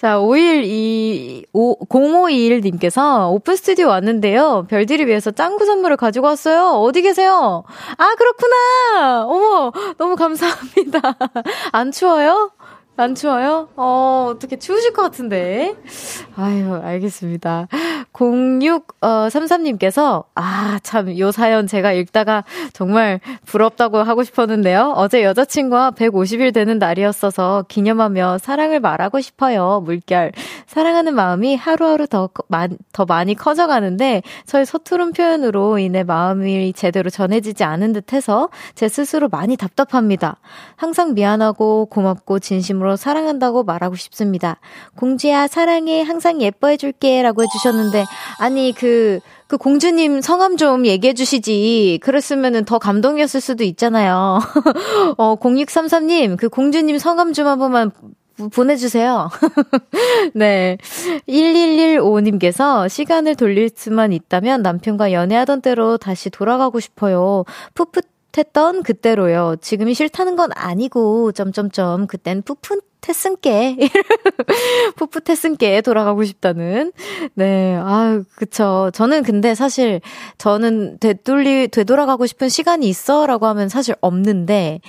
[0.01, 4.67] 자, 512, 0521님께서 오픈 스튜디오 왔는데요.
[4.69, 6.81] 별들이 위해서 짱구 선물을 가지고 왔어요.
[6.81, 7.63] 어디 계세요?
[7.97, 9.25] 아, 그렇구나!
[9.27, 11.17] 어머, 너무 감사합니다.
[11.71, 12.51] 안 추워요?
[12.97, 13.69] 안 추워요?
[13.77, 15.75] 어, 어떻게 추우실 것 같은데.
[16.37, 17.69] 아유, 알겠습니다.
[18.13, 24.93] 0633님께서, 아, 참, 요 사연 제가 읽다가 정말 부럽다고 하고 싶었는데요.
[24.95, 29.81] 어제 여자친구와 150일 되는 날이었어서 기념하며 사랑을 말하고 싶어요.
[29.85, 30.33] 물결.
[30.67, 32.29] 사랑하는 마음이 하루하루 더,
[32.93, 39.29] 더 많이 커져가는데, 저의 서투른 표현으로 인해 마음이 제대로 전해지지 않은 듯 해서 제 스스로
[39.29, 40.37] 많이 답답합니다.
[40.77, 44.59] 항상 미안하고 고맙고 진심으로 사랑한다고 말하고 싶습니다.
[44.97, 46.03] 공주야, 사랑해.
[46.03, 47.23] 항상 예뻐해줄게.
[47.23, 48.05] 라고 해주셨는데,
[48.39, 52.01] 아니, 그, 그 공주님 성함 좀 얘기해 주시지.
[52.03, 54.41] 그랬으면은 더 감동이었을 수도 있잖아요.
[55.19, 57.91] 어, 0633님, 그 공주님 성함 좀 한 번만
[58.53, 59.29] 보내주세요.
[60.35, 60.79] 네.
[61.29, 67.45] 1115님께서 시간을 돌릴 수만 있다면 남편과 연애하던 때로 다시 돌아가고 싶어요.
[67.75, 68.07] 풋풋
[68.39, 69.57] 했던 그때로요.
[69.61, 72.93] 지금이 싫다는 건 아니고, 점점점, 그땐 풋풋
[74.97, 76.93] 푸푸 태승께 돌아가고 싶다는.
[77.35, 78.91] 네, 아유, 그쵸.
[78.95, 80.01] 저는 근데 사실,
[80.39, 83.27] 저는 되돌리, 되돌아가고 싶은 시간이 있어?
[83.27, 84.81] 라고 하면 사실 없는데,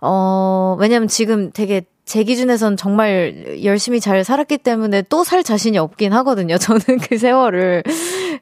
[0.00, 6.12] 어, 왜냐면 지금 되게 제 기준에선 정말 열심히 잘 살았기 때문에 또 살 자신이 없긴
[6.14, 6.58] 하거든요.
[6.58, 7.84] 저는 그 세월을.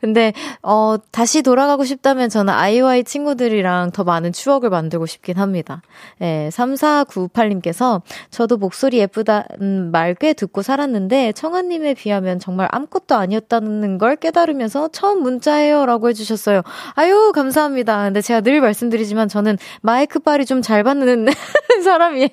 [0.00, 5.82] 근데, 어, 다시 돌아가고 싶다면 저는 아이와이 친구들이랑 더 많은 추억을 만들고 싶긴 합니다.
[6.22, 8.00] 예, 3498님께서
[8.30, 15.20] 저도 목소리 예쁘다는 말꽤 듣고 살았는데 청아 님에 비하면 정말 아무것도 아니었다는 걸 깨달으면서 처음
[15.22, 15.84] 문자예요.
[15.84, 16.62] 라고 해 주셨어요.
[16.94, 18.04] 아유, 감사합니다.
[18.04, 21.26] 근데 제가 늘 말씀드리지만 저는 마이크 빨이 좀 잘 받는
[21.84, 22.28] 사람이에요.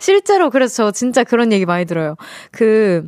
[0.00, 2.16] 실제로 그래서 저 진짜 그런 얘기 많이 들어요.
[2.52, 3.06] 그,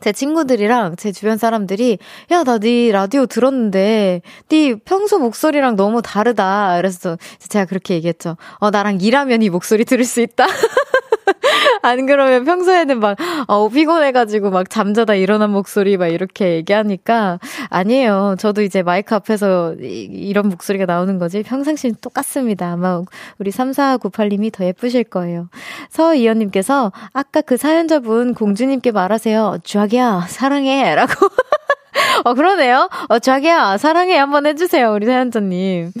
[0.00, 1.98] 제 친구들이랑 제 주변 사람들이
[2.32, 6.76] 야 나 네 라디오 들었는데 네 평소 목소리랑 너무 다르다.
[6.78, 8.36] 그래서 제가 그렇게 얘기했죠.
[8.60, 10.46] 어 나랑 일하면 이 목소리 들을 수 있다.
[11.82, 18.36] 안 그러면 평소에는 막, 어, 피곤해가지고 막 잠자다 일어난 목소리 막 이렇게 얘기하니까, 아니에요.
[18.38, 21.42] 저도 이제 마이크 앞에서 이, 런 목소리가 나오는 거지.
[21.42, 22.72] 평상시는 똑같습니다.
[22.72, 23.02] 아마
[23.38, 25.48] 우리 3498님이 더 예쁘실 거예요.
[25.90, 29.58] 서이연님께서, 아까 그 사연자분 공주님께 말하세요.
[29.64, 30.94] 쥐아기야, 사랑해.
[30.94, 31.12] 라고.
[32.24, 32.88] 어, 그러네요.
[33.08, 34.16] 어, 자기야, 사랑해.
[34.16, 34.92] 한번 해주세요.
[34.92, 35.92] 우리 사연자님.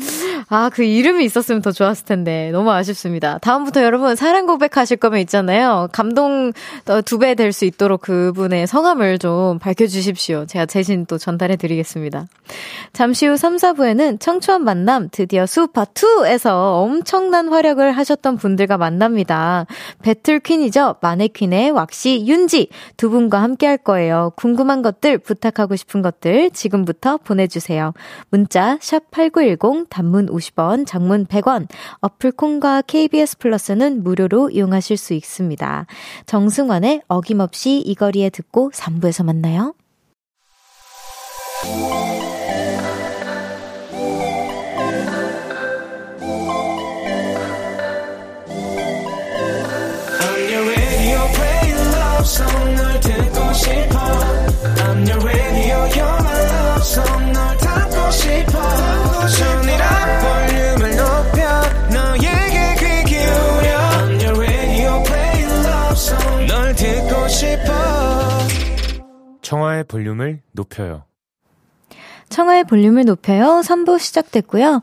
[0.48, 2.50] 아, 그 이름이 있었으면 더 좋았을 텐데.
[2.52, 3.38] 너무 아쉽습니다.
[3.38, 5.88] 다음부터 여러분 사랑 고백하실 거면 있잖아요.
[5.92, 6.52] 감동
[7.04, 10.46] 두 배 될 수 있도록 그분의 성함을 좀 밝혀주십시오.
[10.46, 12.26] 제가 대신 또 전달해 드리겠습니다.
[12.92, 16.50] 잠시 후 3, 4부에는 청초한 만남 드디어 수파2에서
[16.82, 19.66] 엄청난 활약을 하셨던 분들과 만납니다.
[20.02, 20.96] 배틀 퀸이죠.
[21.00, 24.32] 마네퀸의 왁시 윤지 두 분과 함께 할 거예요.
[24.36, 27.92] 궁금한 것들 부탁하고 싶은 것들 지금부터 보내주세요.
[28.30, 31.68] 문자 샵 8910 단문 50원, 장문 100원,
[32.00, 35.86] 어플 콩과 KBS 플러스는 무료로 이용하실 수 있습니다.
[36.26, 39.74] 정승환의 어김없이 이 거리에 듣고 3부에서 만나요.
[69.50, 71.02] 청하의 볼륨을 높여요.
[72.28, 73.62] 청하의 볼륨을 높여요.
[73.64, 74.80] 3부 시작됐고요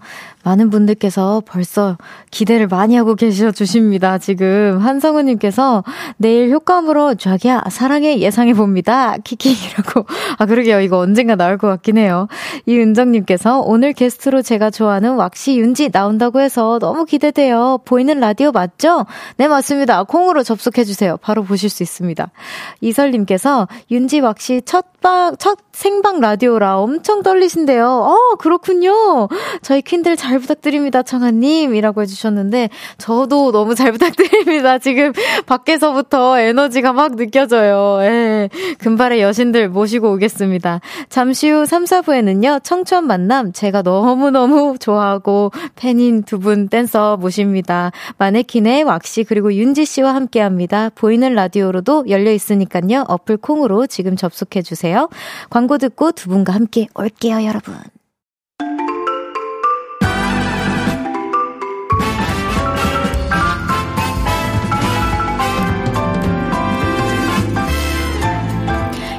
[0.48, 1.98] 많은 분들께서 벌써
[2.32, 4.18] 기대를 많이 하고 계셔 주십니다.
[4.18, 5.84] 지금 한성우님께서
[6.16, 9.18] 내일 효과음으로 자기야 사랑해 예상해 봅니다.
[9.26, 10.06] 키키라고
[10.38, 12.30] 아 그러게요 이거 언젠가 나올 것 같긴 해요.
[12.66, 17.80] 이은정님께서 오늘 게스트로 제가 좋아하는 왁시 윤지 나온다고 해서 너무 기대돼요.
[17.84, 19.06] 보이는 라디오 맞죠?
[19.36, 20.04] 네 맞습니다.
[20.04, 21.18] 콩으로 접속해 주세요.
[21.18, 22.32] 바로 보실 수 있습니다.
[22.80, 27.86] 이설님께서 윤지 왁시 첫방 첫 생방 라디오라 엄청 떨리신데요.
[27.86, 29.28] 어 그렇군요.
[29.62, 34.78] 저희 퀸들 잘잘 부탁드립니다, 청아님 이라고 해주셨는데, 저도 너무 잘 부탁드립니다.
[34.78, 35.12] 지금
[35.47, 37.97] 밖에서부터 에너지가 막 느껴져요.
[38.02, 38.50] 예.
[38.80, 40.82] 금발의 여신들 모시고 오겠습니다.
[41.10, 47.91] 잠시 후 3, 4부에는요, 청춘 만남, 제가 너무너무 좋아하고 팬인 두 분 댄서 모십니다.
[48.20, 50.91] 마네퀸의 왁씨, 그리고 윤지 씨와 함께 합니다.
[50.93, 55.10] 보이는 라디오로도 열려 있으니까요, 어플 콩으로 지금 접속해 주세요.
[55.50, 57.76] 광고 듣고 두 분과 함께 올게요, 여러분.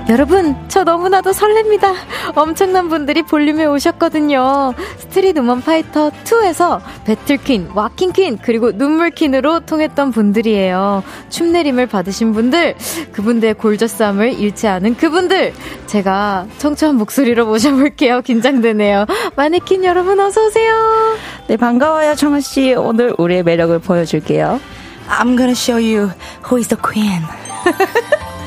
[0.08, 1.92] 여러분, 저 너무나도 설렙니다.
[2.34, 4.72] 엄청난 분들이 볼륨에 오셨거든요.
[4.96, 11.02] 스트릿 우먼 파이터 2에서 배틀퀸, 와킹퀸, 그리고 눈물퀸으로 통했던 분들이에요.
[11.28, 12.76] 춤내림을 받으신 분들,
[13.12, 15.52] 그분들의 골저쌈을 잃지 않은 그분들,
[15.86, 18.22] 제가 청초한 목소리로 모셔볼게요.
[18.22, 19.04] 긴장되네요.
[19.36, 21.18] 마네킹 여러분 어서오세요.
[21.48, 22.74] 네, 반가워요, 청아씨.
[22.74, 24.58] 오늘 우리의 매력을 보여줄게요.
[25.10, 26.10] I'm gonna show you
[26.46, 27.22] who is the queen.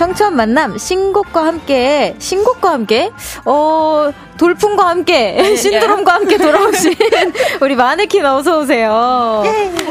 [0.00, 3.10] 청초한 만남 신곡과 함께 신곡과 함께
[3.44, 6.94] 어 돌풍과 함께 네, 신드롬과 함께 돌아오신
[7.60, 9.42] 우리 마네킹 어서 오세요.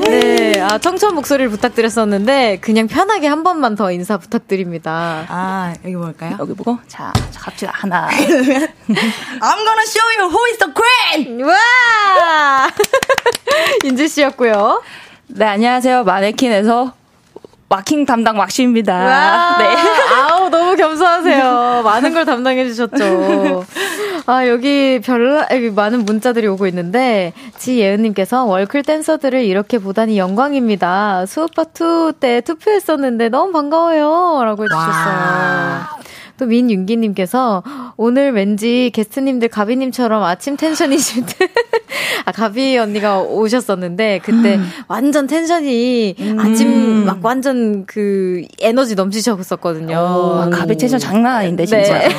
[0.02, 5.26] 네, 아 청초한 목소리를 부탁드렸었는데 그냥 편하게 한 번만 더 인사 부탁드립니다.
[5.30, 6.38] 아 여기 뭘까요?
[6.40, 8.08] 여기 보고 자, 자 갑시다 하나.
[8.10, 11.44] I'm gonna show you who is the queen.
[11.44, 12.68] 와
[13.84, 14.82] 인지 씨였고요.
[15.28, 16.99] 네 안녕하세요 마네킹에서
[17.70, 19.58] 와킹 담당 왁시입니다.
[19.60, 19.76] 네.
[20.16, 21.84] 아우, 너무 겸손하세요.
[21.84, 23.64] 많은 걸 담당해 주셨죠.
[24.26, 31.26] 아, 여기 별, 많은 문자들이 오고 있는데, 지예은님께서 월클 댄서들을 이렇게 보다니 영광입니다.
[31.26, 34.44] 수오빠2 때 투표했었는데 너무 반가워요.
[34.44, 36.00] 라고 해주셨어요.
[36.40, 37.64] 또 민윤기님께서
[37.98, 41.50] 오늘 왠지 게스트님들 가비님처럼 아침 텐션이실 때,
[42.26, 44.70] 아, 가비 언니가 오셨었는데, 그때 음.
[44.88, 46.40] 완전 텐션이 음.
[46.40, 49.98] 아침 막 완전 그 에너지 넘치셨었거든요.
[50.48, 52.00] 오, 가비 텐션 장난 아닌데, 진짜.
[52.00, 52.10] 네.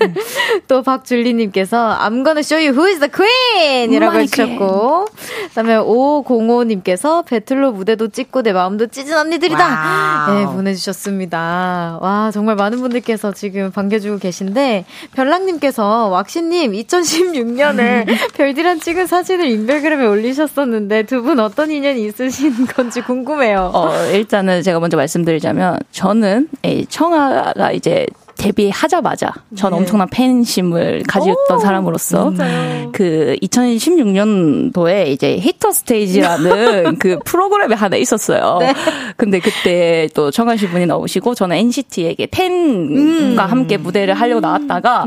[0.68, 3.92] 또 박줄리님께서 I'm gonna show you who is the queen!
[3.92, 10.26] 이라고 해주셨고 그 다음에 505님께서 배틀로 무대도 찍고 내 마음도 찢은 언니들이다!
[10.32, 11.98] 네, 보내주셨습니다.
[12.00, 21.04] 와, 정말 많은 분들께서 지금 반겨주고 계신데 별랑님께서 왁시님 2016년에 별디랑 찍은 사진을 인별그램에 올리셨었는데
[21.04, 23.72] 두 분 어떤 인연이 있으신 건지 궁금해요.
[23.74, 26.48] 어, 일단은 제가 먼저 말씀드리자면 저는
[26.88, 28.06] 청아가 이제
[28.40, 29.76] 데뷔하자마자 전 네.
[29.76, 32.90] 엄청난 팬심을 가졌던 오, 사람으로서 진짜요?
[32.92, 38.56] 그 2016년도에 이제 히터 스테이지라는 그 프로그램이 하나 있었어요.
[38.60, 38.74] 네.
[39.16, 43.50] 근데 그때 또 청아 씨 분이 나오시고 저는 NCT에게 팬과 음.
[43.50, 45.06] 함께 무대를 하려고 나왔다가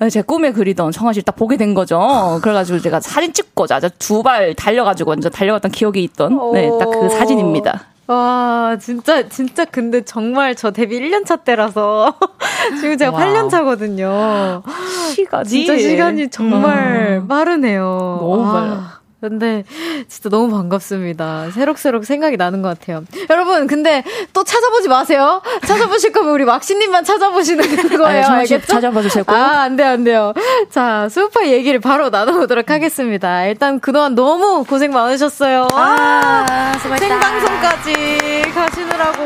[0.00, 0.08] 네.
[0.08, 2.40] 제 꿈에 그리던 청아 씨를 딱 보게 된 거죠.
[2.42, 7.84] 그래가지고 제가 사진 찍고자 두발 달려가지고 완전 달려갔던 기억이 있던 네, 딱 그 사진입니다.
[8.10, 12.16] 와, 진짜, 진짜 근데 정말 저 데뷔 1년차 때라서
[12.80, 13.24] 지금 제가 와.
[13.24, 14.62] 8년 차거든요.
[15.14, 15.48] 시간이.
[15.48, 17.28] 진짜 시간이 정말 음.
[17.28, 18.18] 빠르네요.
[18.20, 18.99] 너무 빨라.
[19.20, 19.64] 근데
[20.08, 21.50] 진짜 너무 반갑습니다.
[21.50, 23.04] 새록새록 생각이 나는 것 같아요.
[23.28, 24.02] 여러분, 근데
[24.32, 25.42] 또 찾아보지 마세요.
[25.66, 27.64] 찾아보실 거면 우리 왁시님만 찾아보시는
[27.98, 28.24] 거예요.
[28.26, 28.66] 아니, 알겠죠?
[28.66, 29.24] 찾아봐 주세요.
[29.26, 30.32] 아, 안 돼요, 안 돼요.
[30.70, 33.44] 자, 수우파 얘기를 바로 나눠보도록 하겠습니다.
[33.46, 35.68] 일단 그동안 너무 고생 많으셨어요.
[35.72, 39.22] 아, 생방송까지 가시느라고.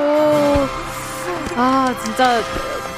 [1.56, 2.40] 아, 진짜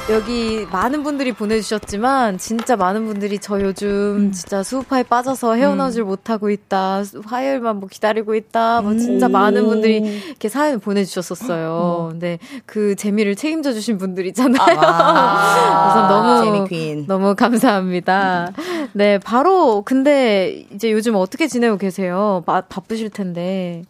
[0.09, 4.33] 여기 많은 분들이 보내주셨지만 진짜 많은 분들이 저 요즘 음.
[4.33, 6.07] 진짜 수우파에 빠져서 헤어나질 음.
[6.07, 9.33] 못하고 있다 화요일만 뭐 기다리고 있다 뭐 진짜 음.
[9.33, 12.07] 많은 분들이 이렇게 사연 보내주셨었어요.
[12.07, 12.11] 음.
[12.13, 14.79] 근데 그 재미를 책임져 주신 분들이잖아요.
[14.79, 16.07] 아, 그래서
[17.03, 18.53] 너무 너무 감사합니다.
[18.93, 22.45] 네 바로 근데 이제 요즘 어떻게 지내고 계세요?
[22.47, 23.83] 바, 바쁘실 텐데.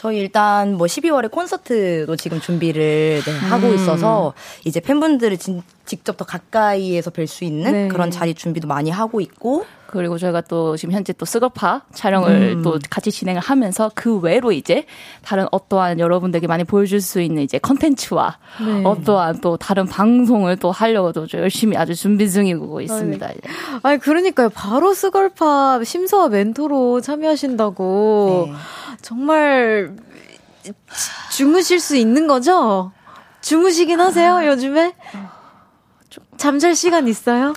[0.00, 3.74] 저희 일단 뭐 12월에 콘서트도 지금 준비를 네, 하고 음.
[3.74, 4.32] 있어서
[4.64, 7.88] 이제 팬분들을 진, 직접 더 가까이에서 뵐 수 있는 네.
[7.88, 12.62] 그런 자리 준비도 많이 하고 있고 그리고 저희가 또 지금 현재 또 스거파 촬영을 음.
[12.62, 14.86] 또 같이 진행을 하면서 그 외로 이제
[15.22, 18.82] 다른 어떠한 여러분들에게 많이 보여줄 수 있는 이제 컨텐츠와 네.
[18.84, 23.26] 어떠한 또 다른 방송을 또 하려고 열심히 아주 준비 중이고 있습니다.
[23.26, 23.36] 아니,
[23.82, 24.48] 아니 그러니까요.
[24.50, 28.54] 바로 스걸파 심사와 멘토로 참여하신다고 네.
[29.02, 29.96] 정말
[31.32, 32.92] 주무실 수 있는 거죠?
[33.40, 34.94] 주무시긴 하세요, 요즘에?
[36.36, 37.54] 잠잘 시간 있어요?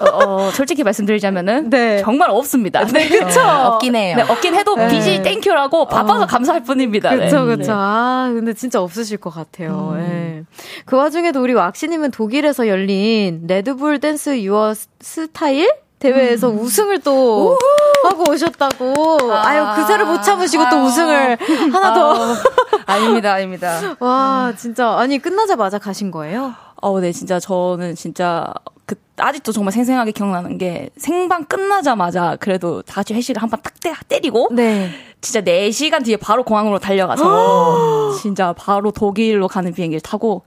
[0.00, 2.02] 어, 어, 솔직히 말씀드리자면은 네.
[2.02, 2.84] 정말 없습니다.
[2.86, 3.40] 네, 그쵸.
[3.40, 4.16] 어, 없긴 해요.
[4.16, 4.88] 네, 없긴 해도 네.
[4.88, 6.26] busy, thank you라고 바빠서 어.
[6.26, 7.10] 감사할 뿐입니다.
[7.10, 7.56] 그쵸, 네.
[7.56, 7.72] 그쵸.
[7.74, 9.94] 아, 근데 진짜 없으실 것 같아요.
[9.94, 9.98] 음.
[9.98, 10.44] 네.
[10.84, 16.60] 그 와중에도 우리 왁씨님은 독일에서 열린 레드불 댄스 유어 스타일 대회에서 음.
[16.60, 17.58] 우승을 또 우후.
[18.04, 19.32] 하고 오셨다고.
[19.32, 21.36] 아, 아유, 그새를 못 참으시고 아, 또 우승을
[21.72, 22.34] 하나 더.
[22.86, 23.80] 아, 닙니다 아닙니다.
[23.98, 24.96] 와, 진짜.
[24.96, 26.54] 아니, 끝나자마자 가신 거예요?
[26.80, 28.52] 어, 네, 진짜 저는 진짜
[28.86, 34.08] 그 아직도 정말 생생하게 기억나는 게 생방 끝나자마자 그래도 다 같이 회식을 한 번 딱
[34.08, 34.90] 때리고 네.
[35.20, 40.42] 진짜 4시간 뒤에 바로 공항으로 달려가서 진짜 바로 독일로 가는 비행기를 타고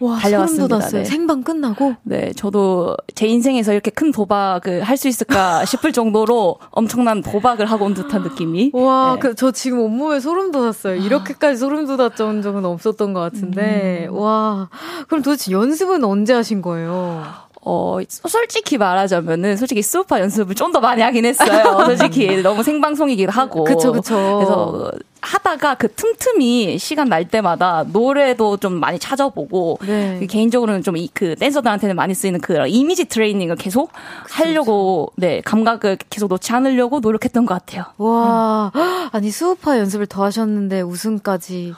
[0.00, 0.78] 와, 달려왔습니다.
[0.78, 1.04] 네.
[1.04, 1.94] 생방 끝나고?
[2.04, 7.84] 네, 저도 제 인생에서 이렇게 큰 도박을 할 수 있을까 싶을 정도로 엄청난 도박을 하고
[7.84, 8.70] 온 듯한 느낌이.
[8.72, 9.20] 와, 네.
[9.20, 10.94] 그, 저 지금 온몸에 소름 돋았어요.
[10.96, 14.06] 이렇게까지 소름 돋았던 적은 없었던 것 같은데.
[14.10, 14.16] 음.
[14.16, 14.70] 와,
[15.08, 17.22] 그럼 도대체 연습은 언제 하신 거예요?
[17.62, 21.82] 어, 솔직히 말하자면은, 솔직히 수우파 연습을 좀 더 많이 하긴 했어요.
[21.84, 23.64] 솔직히 너무 생방송이기도 하고.
[23.64, 24.14] 그쵸, 그쵸.
[24.38, 30.26] 그래서 하다가 그 틈틈이 시간 날 때마다 노래도 좀 많이 찾아보고, 네.
[30.30, 33.90] 개인적으로는 좀이그 댄서들한테는 많이 쓰이는 그 이미지 트레이닝을 계속
[34.24, 35.26] 그쵸, 하려고, 그쵸.
[35.26, 37.84] 네, 감각을 계속 놓지 않으려고 노력했던 것 같아요.
[37.98, 38.80] 와, 음.
[39.12, 41.74] 아니, 수우파 연습을 더 하셨는데 우승까지.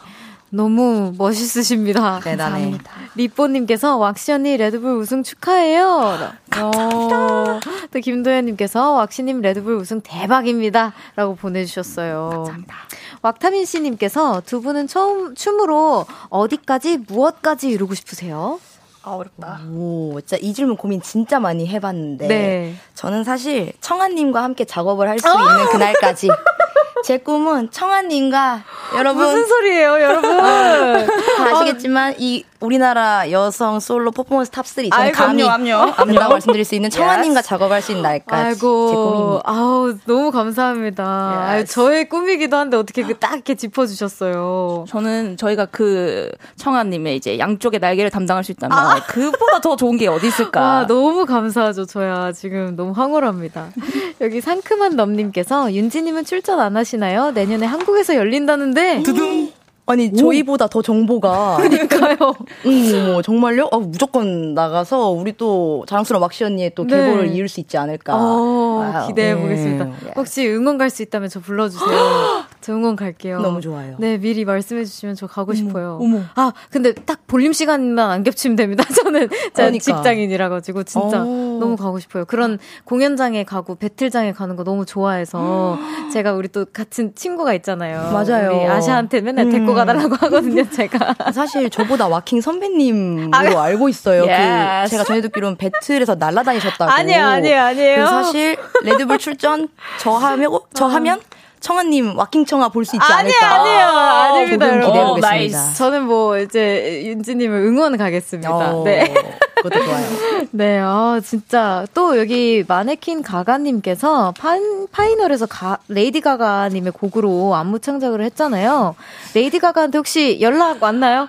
[0.63, 2.21] 너무 멋있으십니다.
[2.25, 2.79] 대단해.
[3.15, 6.19] 리뽀님께서 왁시 언니 레드불 우승 축하해요.
[6.51, 7.17] 감사합니다.
[7.17, 10.93] 어, 또 김도현님께서 왁시님 레드불 우승 대박입니다.
[11.17, 12.29] 라고 보내주셨어요.
[12.31, 12.75] 감사합니다.
[13.23, 18.61] 왁타민 씨님께서 두 분은 처음 춤으로 어디까지 무엇까지 이루고 싶으세요?
[19.05, 19.63] 아, 어렵다.
[19.73, 22.29] 오, 진짜 이 질문 고민 진짜 많이 해봤는데.
[22.29, 22.75] 네.
[22.95, 26.29] 저는 사실 청아님과 함께 작업을 할 수 있는 그날까지
[27.05, 28.63] 제 꿈은 청아님과
[28.97, 30.39] 여러분 무슨 소리예요, 여러분?
[30.39, 36.15] 다 아시겠지만 이 우리나라 여성 솔로 퍼포먼스 탑3 저는 아이, 감히 압류, 압류.
[36.15, 37.49] 말씀드릴 수 있는 청하님과 yes.
[37.49, 39.43] 작업할 수 있는 날까지 아이고, 제 꿈입니다.
[39.45, 41.03] 아우 너무 감사합니다.
[41.05, 41.51] Yes.
[41.51, 44.85] 아유, 저의 꿈이기도 한데 어떻게 그딱 이렇게 짚어주셨어요.
[44.89, 49.03] 저는 저희가 그 청하님의 이제 양쪽의 날개를 담당할 수 있다면 아.
[49.09, 50.61] 그보다 더 좋은 게 어디 있을까?
[50.61, 53.71] 와 너무 감사하죠, 저야 지금 너무 황홀합니다.
[54.21, 57.31] 여기 상큼한 넘님께서 윤지님은 출전 안 하시 나요?
[57.33, 59.03] 내년에 한국에서 열린다는데.
[59.03, 59.51] 두둥.
[59.85, 60.17] 아니 오.
[60.17, 62.17] 저희보다 더 정보가 그러니까요.
[62.67, 63.69] 음, 뭐 정말요?
[63.73, 66.97] 어, 무조건 나가서 우리 또 자랑스러운 왁시 언니의 또 네.
[66.97, 68.15] 계보를 이룰 수 있지 않을까.
[68.17, 69.85] 어, 기대해 보겠습니다.
[69.85, 70.13] 네.
[70.17, 71.89] 혹시 응원 갈 수 있다면 저 불러주세요.
[72.63, 73.41] 저 응원 갈게요.
[73.41, 73.97] 너무 좋아요.
[73.99, 75.99] 네 미리 말씀해 주시면 저 가고 어머, 싶어요.
[76.01, 76.21] 어머.
[76.37, 78.85] 아 근데 딱 볼륨 시간만 안 겹치면 됩니다.
[79.03, 79.83] 저는 그러니까.
[79.83, 81.59] 직장인이라 가지고 진짜 오.
[81.59, 82.25] 너무 가고 싶어요.
[82.25, 85.77] 그런 공연장에 가고 배틀장에 가는 거 너무 좋아해서
[86.13, 88.13] 제가 우리 또 같은 친구가 있잖아요.
[88.13, 88.53] 맞아요.
[88.57, 89.75] 우리 아샤한테 맨날 데리고 음.
[89.75, 91.33] 가달라고 하거든요, 제가.
[91.33, 94.23] 사실 저보다 와킹 선배님으로 아, 알고 있어요.
[94.23, 94.85] yes.
[94.85, 96.91] 그 제가 전해 듣기로는 배틀에서 날아다니셨다고.
[96.91, 98.07] 아니에요, 아니에요, 아니에요.
[98.07, 101.21] 사실 레드불 출전 저 하면 저 하면
[101.63, 103.61] 청하님 와킹청하 볼 수 있지 아니, 않을까?
[103.61, 104.67] 아니에요, 아닙니다.
[104.87, 105.71] 기대해 보겠습니다.
[105.71, 108.75] 오, 저는 뭐 이제 윤지님을 응원 가겠습니다.
[108.75, 109.15] 오, 네.
[109.57, 110.07] 그것도 좋아요.
[110.51, 118.23] 네, 아 진짜 또 여기 마네퀸 가가님께서 판, 파이널에서 가, 레이디 가가님의 곡으로 안무 창작을
[118.23, 118.97] 했잖아요.
[119.35, 121.29] 레이디 가가한테 혹시 연락 왔나요?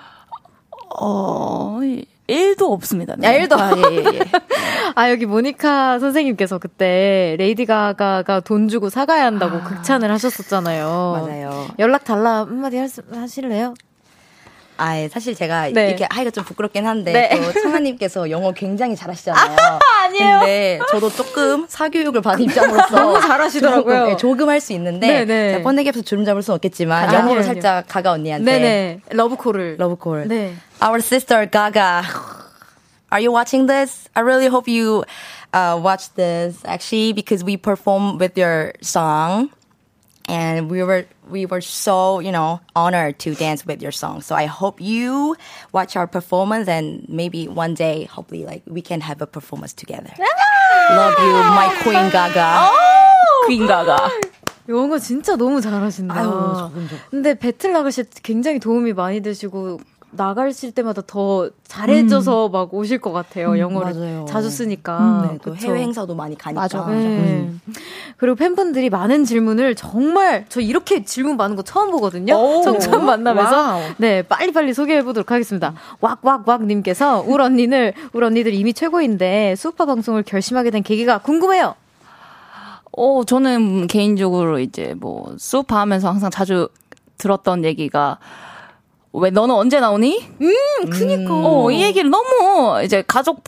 [1.00, 1.78] 어.
[2.28, 3.14] 1도 없습니다.
[3.18, 3.28] 네.
[3.28, 3.58] 아, 1도.
[3.58, 4.20] 아, 예, 예, 예.
[4.94, 11.20] 아, 여기 모니카 선생님께서 그때 레이디 가가가 돈 주고 사가야 한다고 아, 극찬을 하셨었잖아요.
[11.26, 11.66] 맞아요.
[11.78, 13.74] 연락 달라 한마디 할 하실래요?
[14.76, 15.88] 아, 예, 사실 제가 네.
[15.88, 17.40] 이렇게 하기가 좀 부끄럽긴 한데 네.
[17.40, 19.54] 또 청하님께서 영어 굉장히 잘하시잖아요.
[19.60, 20.38] 아, 아니에요.
[20.40, 23.94] 근데 저도 조금 사교육을 받은 입장으로서 너무 잘하시더라고요.
[23.94, 27.40] 조금, 네, 조금 할 수 있는데 네, 번데기 앞에서 주름 잡을 수는 없겠지만 아, 영어로
[27.40, 30.26] 아니요, 살짝 가가 언니한테 네네 러브콜을 러브콜.
[30.26, 30.54] 네.
[30.83, 32.05] Our sister Gaga.
[33.11, 34.07] Are you watching this?
[34.15, 35.03] I really hope you
[35.53, 39.49] uh, watch this actually because we perform with your song.
[40.29, 44.35] and we were we were so you know honored to dance with your song so
[44.35, 45.35] i hope you
[45.73, 50.13] watch our performance and maybe one day hopefully like we can have a performance together
[50.93, 52.69] love you my queen gaga
[53.49, 53.97] queen gaga
[54.69, 56.13] 영어 진짜 너무 잘하신다.
[56.13, 56.69] 아유,
[57.09, 59.79] 근데 배틀 나가실 때 굉장히 도움이 많이 되시고
[60.16, 62.52] 나가실 때마다 더 잘해져서 음.
[62.52, 63.52] 막 오실 것 같아요.
[63.52, 64.24] 음, 영어를 맞아요.
[64.28, 64.98] 자주 쓰니까.
[64.98, 66.60] 음, 네, 또 해외 행사도 많이 가니까.
[66.60, 66.86] 맞아.
[66.86, 66.94] 네.
[66.94, 67.60] 음.
[68.16, 72.34] 그리고 팬분들이 많은 질문을 정말 저 이렇게 질문 많은 거 처음 보거든요.
[72.62, 73.80] 처음 만나면서 wow.
[73.98, 75.74] 네 빨리 빨리 소개해 보도록 하겠습니다.
[76.00, 81.74] 왁왁왁 님께서 울 언니를 울 언니들 이미 최고인데 수파 방송을 결심하게 된 계기가 궁금해요.
[82.96, 86.68] 어 저는 개인적으로 이제 뭐 스우파 하면서 항상 자주
[87.18, 88.18] 들었던 얘기가
[89.14, 90.28] 왜 너는 언제 나오니?
[90.42, 91.32] 음, 그니까.
[91.32, 93.44] 어, 이 얘기를 너무 이제 가족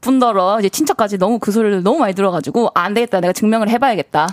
[0.00, 4.28] 뿐더러 이제 친척까지 너무 그 소리를 너무 많이 들어가지고 아, 안 되겠다 내가 증명을 해봐야겠다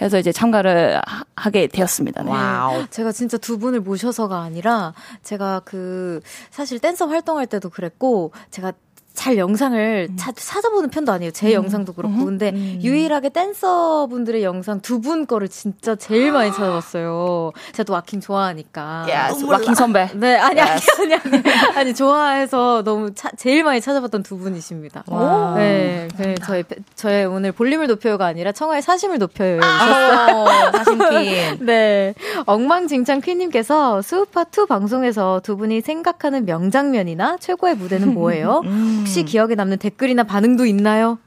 [0.00, 1.00] 해서 이제 참가를
[1.36, 2.24] 하, 게 되었습니다.
[2.24, 2.30] 네.
[2.30, 2.86] Wow.
[2.90, 6.20] 제가 진짜 두 분을 모셔서가 아니라 제가 그
[6.50, 8.72] 사실 댄서 활동할 때도 그랬고 제가
[9.14, 10.16] 잘 영상을 음.
[10.16, 11.32] 차, 찾아보는 편도 아니에요.
[11.32, 11.52] 제 음.
[11.52, 12.14] 영상도 그렇고.
[12.14, 12.24] 음.
[12.24, 12.78] 근데 음.
[12.82, 17.50] 유일하게 댄서분들의 영상 두 분 거를 진짜 제일 많이 찾아봤어요.
[17.72, 19.06] 제가 또 와킹 좋아하니까.
[19.08, 20.08] Yes, 와킹 선배.
[20.14, 20.86] 네, 아니, yes.
[21.02, 21.42] 아니, 아니, 아니,
[21.76, 25.02] 아니, 좋아해서 너무 차, 제일 많이 찾아봤던 두 분이십니다.
[25.08, 25.54] 와.
[25.56, 26.62] 네, 네, 저희,
[26.94, 29.60] 저의 오늘 볼륨을 높여요가 아니라 청하의 사심을 높여요.
[29.62, 31.58] 아, 사심퀸.
[31.66, 32.14] 네.
[32.46, 38.62] 엉망진창 퀸님께서 스우파2 방송에서 두 분이 생각하는 명장면이나 최고의 무대는 뭐예요?
[39.02, 39.24] 혹시 음.
[39.26, 41.18] 기억에 남는 댓글이나 반응도 있나요?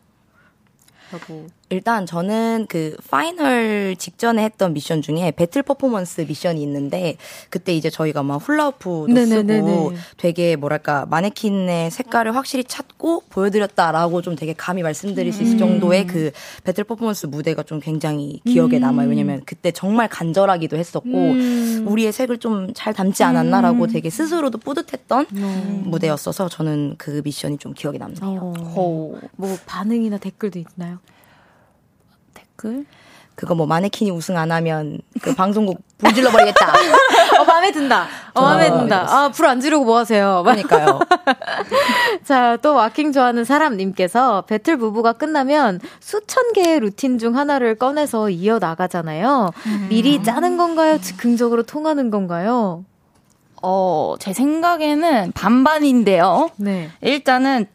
[1.11, 1.47] 하고.
[1.69, 7.17] 일단 저는 그 파이널 직전에 했던 미션 중에 배틀 퍼포먼스 미션이 있는데
[7.49, 9.59] 그때 이제 저희가 막 훌라후프도 네네네네.
[9.59, 15.59] 쓰고 되게 뭐랄까 마네킹의 색깔을 확실히 찾고 보여드렸다라고 좀 되게 감히 말씀드릴 수 있을 음.
[15.59, 16.31] 정도의 그
[16.63, 18.81] 배틀 퍼포먼스 무대가 좀 굉장히 기억에 음.
[18.81, 19.09] 남아요.
[19.09, 21.85] 왜냐면 그때 정말 간절하기도 했었고 음.
[21.87, 23.89] 우리의 색을 좀 잘 담지 않았나라고 음.
[23.89, 25.83] 되게 스스로도 뿌듯했던 음.
[25.85, 28.53] 무대였어서 저는 그 미션이 좀 기억에 남네요.
[28.57, 29.13] 어.
[29.35, 30.99] 뭐 반응이나 댓글도 있나요?
[32.55, 32.85] 댓글?
[33.35, 36.71] 그거 뭐 마네킹이 우승 안 하면 그 방송국 불질러 버리겠다.
[37.41, 38.07] 어, 마음에 든다.
[38.33, 39.05] 어, 마음에 든다.
[39.09, 40.41] 아, 불 안 지르고 뭐 하세요?
[40.47, 40.99] 그러니까요.
[42.23, 48.57] 자, 또 와킹 좋아하는 사람님께서 배틀 부부가 끝나면 수천 개의 루틴 중 하나를 꺼내서 이어
[48.59, 49.51] 나가잖아요.
[49.65, 49.87] 음.
[49.89, 50.97] 미리 짜는 건가요?
[51.01, 52.85] 즉흥적으로 통하는 건가요?
[53.61, 56.51] 어, 제 생각에는 반반인데요.
[56.55, 56.89] 네.
[57.01, 57.65] 일단은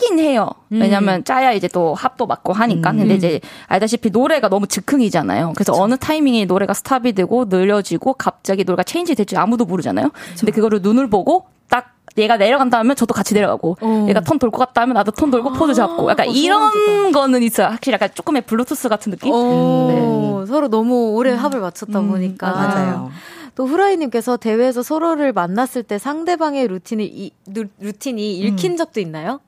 [0.00, 0.48] 짜긴 해요.
[0.70, 1.24] 왜냐면 음.
[1.24, 2.90] 짜야 이제 또 합도 맞고 하니까.
[2.92, 2.98] 음.
[2.98, 5.52] 근데 이제 알다시피 노래가 너무 즉흥이잖아요.
[5.54, 5.82] 그래서 그쵸.
[5.82, 10.10] 어느 타이밍에 노래가 stop이 되고 늘려지고 갑자기 노래가 change 될지 아무도 모르잖아요.
[10.10, 10.40] 그쵸.
[10.40, 14.06] 근데 그거를 눈을 보고 딱 얘가 내려간다 하면 저도 같이 내려가고 어.
[14.08, 17.42] 얘가 턴 돌 것 같다 하면 나도 턴 돌고 포즈 잡고 약간 어, 이런 거는
[17.42, 17.68] 있어요.
[17.68, 19.30] 확실히 약간 조금의 블루투스 같은 느낌?
[19.32, 20.40] 어.
[20.40, 20.46] 네.
[20.46, 21.36] 서로 너무 오래 음.
[21.36, 22.08] 합을 맞췄다 음.
[22.08, 22.50] 보니까.
[22.50, 23.10] 맞아요.
[23.54, 27.32] 또 후라이님께서 대회에서 서로를 만났을 때 상대방의 루틴이, 이,
[27.80, 28.76] 루틴이 읽힌 음.
[28.76, 29.40] 적도 있나요?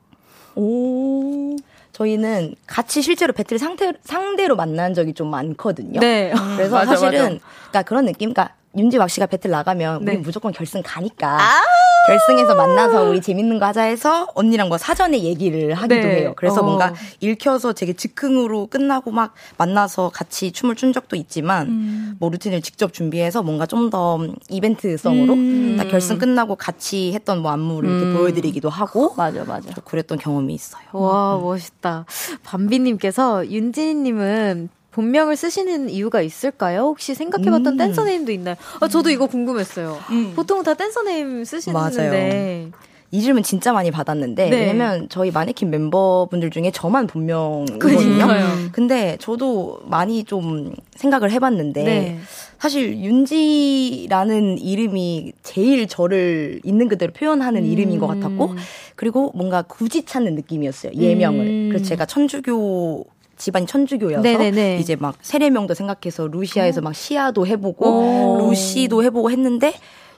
[0.55, 1.55] 오.
[1.93, 5.99] 저희는 같이 실제로 배틀 상태, 상대로 만난 적이 좀 많거든요.
[5.99, 6.33] 네.
[6.55, 7.39] 그래서 맞아, 사실은, 맞아.
[7.69, 8.33] 그러니까 그런 느낌?
[8.33, 10.13] 그러니까 윤지박 씨가 배틀 나가면 네.
[10.13, 11.61] 우리 무조건 결승 가니까 아~
[12.07, 16.21] 결승에서 만나서 우리 재밌는 거 하자 해서 언니랑 뭐 사전에 얘기를 하기도 네.
[16.21, 16.33] 해요.
[16.35, 16.63] 그래서 어.
[16.63, 22.15] 뭔가 읽혀서 되게 즉흥으로 끝나고 막 만나서 같이 춤을 춘 적도 있지만 음.
[22.19, 24.17] 뭐 루틴을 직접 준비해서 뭔가 좀 더
[24.49, 25.75] 이벤트성으로 음.
[25.77, 27.99] 딱 결승 끝나고 같이 했던 뭐 안무를 음.
[27.99, 30.83] 이렇게 보여드리기도 하고 맞아 맞아 그랬던 경험이 있어요.
[30.93, 32.05] 와 멋있다.
[32.43, 36.81] 밤비님께서 윤진이님은 본명을 쓰시는 이유가 있을까요?
[36.81, 37.77] 혹시 생각해봤던 음.
[37.77, 38.55] 댄서 네임도 있나요?
[38.79, 39.97] 아, 저도 이거 궁금했어요.
[40.11, 40.33] 음.
[40.35, 41.97] 보통 다 댄서 네임 쓰시는데.
[41.97, 42.71] 맞아요.
[43.13, 44.59] 이 질문 진짜 많이 받았는데 네.
[44.61, 48.25] 왜냐면 저희 마네킹 멤버분들 중에 저만 본명이거든요.
[48.71, 52.19] 근데 저도 많이 좀 생각을 해봤는데 네.
[52.57, 57.65] 사실 윤지라는 이름이 제일 저를 있는 그대로 표현하는 음.
[57.71, 58.55] 이름인 것 같았고
[58.95, 61.45] 그리고 뭔가 굳이 찾는 느낌이었어요 예명을.
[61.45, 61.69] 음.
[61.69, 63.05] 그래서 제가 천주교
[63.37, 64.77] 집안이 천주교여서 네네네.
[64.77, 68.49] 이제 막 세례명도 생각해서 루시아에서 막 시아도 해보고 오.
[68.49, 69.73] 루시도 해보고 했는데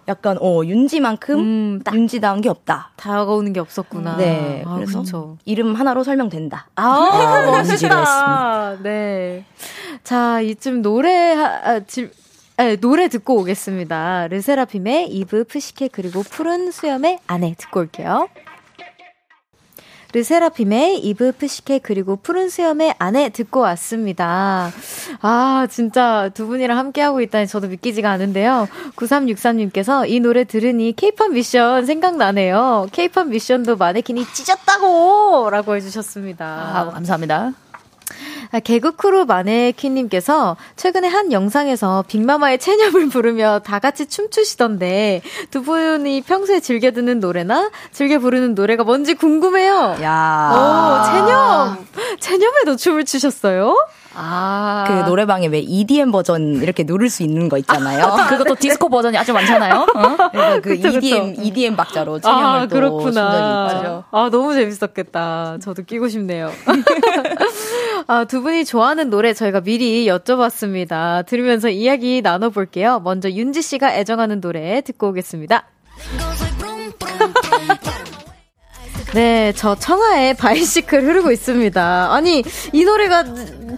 [0.08, 2.92] 약간 어 윤지만큼 음, 윤지다운 게 없다.
[2.96, 4.18] 다가오는 게 없었구나.
[4.18, 5.38] 네, 아, 그래서 그쵸.
[5.46, 6.68] 이름 하나로 설명된다.
[6.76, 8.78] 아, 아 멋있다.
[8.84, 9.46] 네.
[10.04, 12.12] 자, 이쯤 노래 아, 지,
[12.58, 14.28] 네, 노래 듣고 오겠습니다.
[14.28, 18.28] 르세라핌의 이브 프시케 그리고 푸른 수염의 아내 듣고 올게요.
[20.16, 24.72] 르세라핌의 이브 프시케 그리고 푸른 수염의 아내 듣고 왔습니다.
[25.22, 28.70] 아, 진짜 두 분이랑 함께하고 있다니 저도 믿기지가 않은데요.
[28.96, 32.88] 9363님께서 이 노래 들으니 케이팝 미션 생각나네요.
[32.94, 35.50] 케이팝 미션도 마네킹이 찢었다고!
[35.50, 36.46] 라고 해주셨습니다.
[36.46, 37.65] 아, 감사합니다.
[38.56, 46.62] 아, 개그크루 마네키님께서 최근에 한 영상에서 빅마마의 체념을 부르며 다 같이 춤추시던데 두 분이 평소에
[46.62, 49.98] 즐겨 듣는 노래나 즐겨 부르는 노래가 뭔지 궁금해요.
[50.02, 50.52] 야.
[50.54, 51.86] 오, 체념.
[52.22, 53.76] 체념에도 춤을 추셨어요?
[54.18, 54.86] 아.
[54.88, 58.06] 그 노래방에 왜 EDM 버전 이렇게 누를 수 있는 거 있잖아요.
[58.06, 59.86] 아, 그것도 디스코 버전이 아주 많잖아요.
[59.94, 60.30] 어?
[60.32, 61.42] 그래서 그 그쵸, EDM, 그쵸.
[61.42, 64.06] EDM 박자로 체념을 아, 또 그렇구나.
[64.12, 65.58] 아, 너무 재밌었겠다.
[65.62, 66.50] 저도 끼고 싶네요.
[68.08, 71.26] 아, 두 분이 좋아하는 노래 저희가 미리 여쭤봤습니다.
[71.26, 73.00] 들으면서 이야기 나눠볼게요.
[73.00, 75.66] 먼저 윤지 씨가 애정하는 노래 듣고 오겠습니다.
[79.14, 82.14] 네, 저 청하의 바이시클 흐르고 있습니다.
[82.14, 82.44] 아니,
[82.74, 83.24] 이 노래가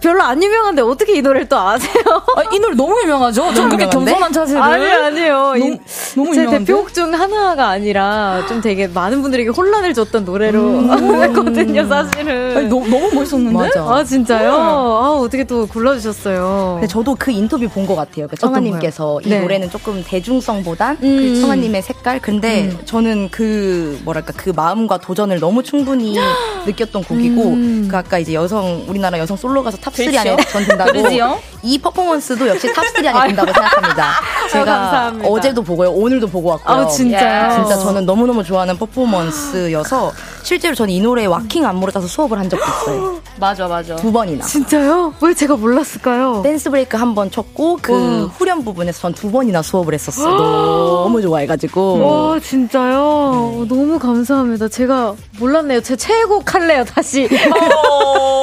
[0.00, 1.92] 별로 안 유명한데 어떻게 이 노래를 또 아세요?
[2.36, 3.54] 아, 이 노래 너무 유명하죠?
[3.54, 4.62] 좀 그렇게 겸손한 자세를.
[4.62, 5.54] 아니, 아니요.
[5.58, 5.78] 너무,
[6.16, 6.58] 너무 제 유명한데?
[6.64, 11.22] 대표곡 중 하나가 아니라 좀 되게 많은 분들에게 혼란을 줬던 노래로 음.
[11.24, 12.56] 했거든요, 사실은.
[12.56, 13.56] 아니, 너, 너무 멋있었는데?
[13.58, 13.82] 맞아.
[13.82, 14.52] 아, 진짜요?
[14.52, 16.78] 아, 어떻게 또 골라주셨어요?
[16.80, 18.28] 근데 저도 그 인터뷰 본 것 같아요.
[18.28, 19.40] 그 청하님께서 이 네.
[19.40, 21.16] 노래는 조금 대중성보단 음.
[21.34, 22.20] 그 청하님의 색깔.
[22.20, 26.16] 근데 저는 그 뭐랄까 그 마음과 도전을 너무 충분히
[26.66, 27.88] 느꼈던 곡이고 음.
[27.90, 30.18] 그 아까 이제 여성 우리나라 여성 솔로 가수 탑3 그렇죠.
[30.20, 31.38] 안에 전 든다고 그러지요?
[31.62, 34.12] 이 퍼포먼스도 역시 탑3 안에 든다고 생각합니다.
[34.52, 35.28] 제가 감사합니다.
[35.28, 36.76] 어제도 보고요, 오늘도 보고 왔고요.
[36.76, 37.52] 아, 진짜요?
[37.54, 40.12] 진짜 저는 너무너무 좋아하는 퍼포먼스여서
[40.42, 43.18] 실제로 저는 이 노래에 와킹 안무를 따서 수업을 한 적도 있어요.
[43.38, 43.96] 맞아, 맞아.
[43.96, 44.44] 두 번이나.
[44.44, 45.14] 진짜요?
[45.20, 46.40] 왜 제가 몰랐을까요?
[46.42, 48.26] 댄스 브레이크 한 번 쳤고 그 와.
[48.38, 50.36] 후렴 부분에서 전 두 번이나 수업을 했었어요.
[51.04, 52.30] 너무 좋아해가지고.
[52.32, 52.98] 와, 진짜요?
[53.00, 54.68] 어, 너무 감사합니다.
[54.68, 55.80] 제가 몰랐네요.
[55.82, 57.28] 제 최애곡 할래요, 다시.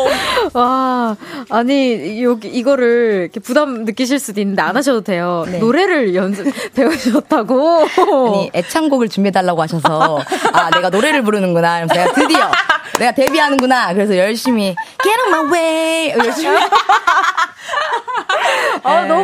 [0.53, 1.15] 와,
[1.49, 5.45] 아니, 여기, 이거를 이렇게 부담 느끼실 수도 있는데 안 하셔도 돼요.
[5.49, 5.59] 네.
[5.59, 7.87] 노래를 연습, 배우셨다고?
[8.27, 10.19] 아니 애창곡을 준비해달라고 하셔서
[10.53, 11.85] 아 내가 노래를 부르는구나.
[11.85, 12.51] 내가 드디어
[12.99, 13.93] 내가 데뷔하는구나.
[13.93, 16.57] 그래서 열심히 Get on my way 열심히
[18.83, 19.14] 아, 너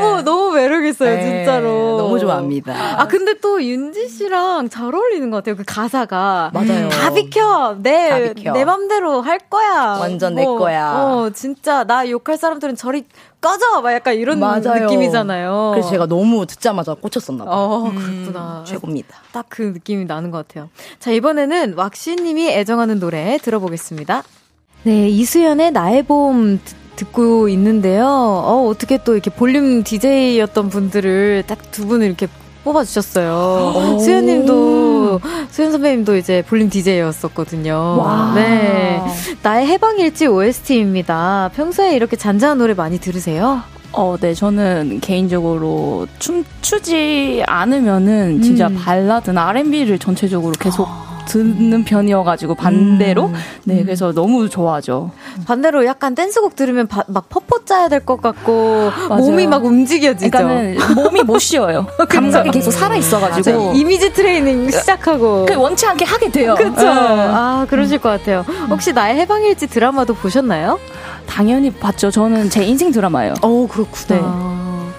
[1.02, 1.97] 무, 너무 매력있어요, 네, 진짜로.
[1.97, 3.02] 너무 좋아합니다.
[3.02, 6.52] 아, 근데 또 윤지 씨랑 잘 어울리는 것 같아요, 그 가사가.
[6.54, 6.89] 맞아요.
[6.89, 7.76] 다 비켜!
[7.82, 8.52] 내, 다 비켜.
[8.54, 9.97] 내 맘대로 할 거야.
[9.99, 10.93] 완전 내 뭐, 거야.
[10.95, 13.06] 어, 진짜, 나 욕할 사람들은 저리
[13.41, 13.82] 꺼져!
[13.82, 14.86] 막 약간 이런 맞아요.
[14.86, 15.72] 느낌이잖아요.
[15.74, 17.56] 그래서 제가 너무 듣자마자 꽂혔었나 봐요.
[17.56, 18.64] 어, 그렇구나.
[18.66, 19.16] 최고입니다.
[19.32, 20.70] 딱 그 느낌이 나는 것 같아요.
[20.99, 24.24] 자, 이번에는 왁시님이 애정하는 노래 들어보겠습니다.
[24.84, 26.60] 네, 이수연의 나의 봄
[26.96, 28.06] 듣- 듣고 있는데요.
[28.06, 32.28] 어, 어떻게 또 이렇게 볼륨 DJ였던 분들을 딱 두 분을 이렇게
[32.64, 33.98] 뽑아주셨어요.
[34.00, 35.20] 수연님도,
[35.50, 37.74] 수연 선배님도 이제 볼륨 DJ였었거든요.
[38.00, 38.34] 와.
[38.36, 39.02] 네.
[39.42, 41.50] 나의 해방일지 OST입니다.
[41.56, 43.62] 평소에 이렇게 잔잔한 노래 많이 들으세요?
[43.94, 48.76] 어, 네, 저는 개인적으로 춤추지 않으면은 진짜 음.
[48.80, 50.88] 발라드나 R&B를 전체적으로 계속
[51.32, 53.34] 듣는 편이어가지고 반대로 음.
[53.64, 55.12] 네 그래서 너무 좋아하죠.
[55.46, 59.22] 반대로 약간 댄스곡 들으면 바- 막 퍼포 짜야 될 것 같고 맞아요.
[59.24, 60.30] 몸이 막 움직여지죠.
[60.32, 61.86] 그러니까는 몸이 못 쉬어요.
[62.10, 63.74] 감각이 계속 살아 있어가지고 맞아요.
[63.74, 65.46] 이미지 트레이닝 시작하고.
[65.48, 66.56] 그 원치 않게 하게 돼요.
[66.58, 66.74] 네.
[66.78, 68.44] 아, 그러실 것 같아요.
[68.70, 70.80] 혹시 나의 해방일지 드라마도 보셨나요?
[71.28, 72.12] 당연히 봤죠.
[72.12, 73.36] 저는 제 인생 드라마예요.
[73.42, 74.92] 어, 그렇구나.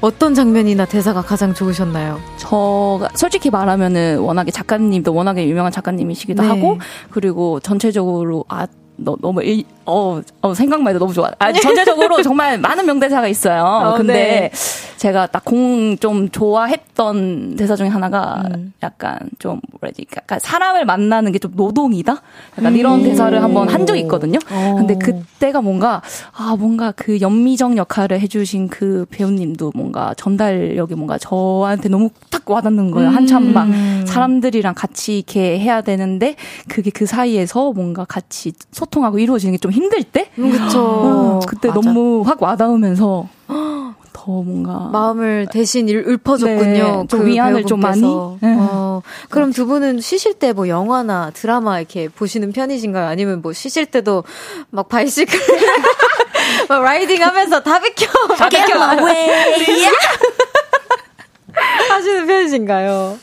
[0.00, 2.20] 어떤 장면이나 대사가 가장 좋으셨나요?
[2.36, 6.48] 저가 솔직히 말하면은 워낙에 작가님도 워낙에 유명한 작가님이시기도 네.
[6.48, 6.78] 하고
[7.10, 11.30] 그리고 전체적으로 아 너, 너무 일, 어, 어, 생각만 해도 너무 좋아.
[11.38, 13.62] 아, 전체적으로 정말 많은 명대사가 있어요.
[13.64, 14.50] 어, 근데 네.
[14.98, 18.72] 제가 딱 공 좀 좋아했던 대사 중에 하나가 음.
[18.82, 20.06] 약간 좀 뭐라 해야 되지?
[20.16, 22.20] 약간 사람을 만나는 게 좀 노동이다?
[22.58, 24.38] 약간 이런 대사를 한번 한 적이 있거든요.
[24.50, 24.56] 음.
[24.56, 24.74] 어.
[24.76, 26.02] 근데 그때가 뭔가
[26.36, 32.90] 아, 뭔가 그 연미정 역할을 해주신 그 배우님도 뭔가 전달력이 뭔가 저한테 너무 딱 와닿는
[32.90, 33.08] 거예요.
[33.10, 34.04] 한참 막 음.
[34.06, 36.34] 사람들이랑 같이 이렇게 해야 되는데
[36.68, 40.80] 그게 그 사이에서 뭔가 같이 소통하고 이루어지는 게 좀 힘들 때 음, 그쵸.
[40.80, 41.80] 어, 그때 맞아.
[41.80, 43.28] 너무 확 와닿으면서
[44.12, 47.02] 더 뭔가 마음을 대신 일- 읊어줬군요.
[47.02, 48.00] 네, 좀 위안을 좀 많이?
[48.00, 48.38] 배우분께서.
[48.42, 48.56] 네.
[48.58, 53.06] 어, 그럼 두 분은 쉬실 때 뭐 영화나 드라마 이렇게 보시는 편이신가요?
[53.06, 54.24] 아니면 뭐 쉬실 때도
[54.70, 55.38] 막 bicycle
[56.68, 58.06] 막 riding 하면서 다 비켜!
[58.36, 59.04] 다 비켜!
[59.04, 59.86] way.
[61.90, 63.18] 하시는 편이신가요?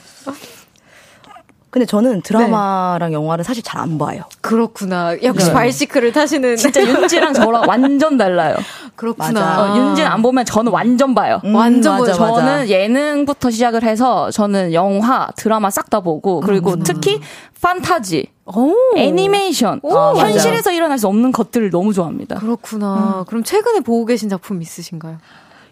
[1.76, 4.22] 근데 저는 드라마랑 영화를 사실 잘 안 봐요.
[4.40, 5.22] 그렇구나.
[5.22, 5.54] 역시 네.
[5.54, 6.56] bicycle을 타시는.
[6.56, 8.56] 진짜 윤지랑 저랑 완전 달라요.
[8.96, 9.74] 그렇구나.
[9.74, 11.42] 어, 윤지는 안 보면 저는 완전 봐요.
[11.44, 12.24] 음, 완전 맞아, 보죠.
[12.24, 12.36] 맞아.
[12.46, 17.20] 저는 예능부터 시작을 해서 저는 영화, 드라마 싹 다 보고 그리고 특히
[17.62, 18.74] 판타지, 오.
[18.96, 20.30] 애니메이션, 아, 맞아.
[20.32, 22.38] 현실에서 일어날 수 없는 것들을 너무 좋아합니다.
[22.38, 23.26] 그렇구나.
[23.28, 25.18] 그럼 최근에 보고 계신 작품 있으신가요?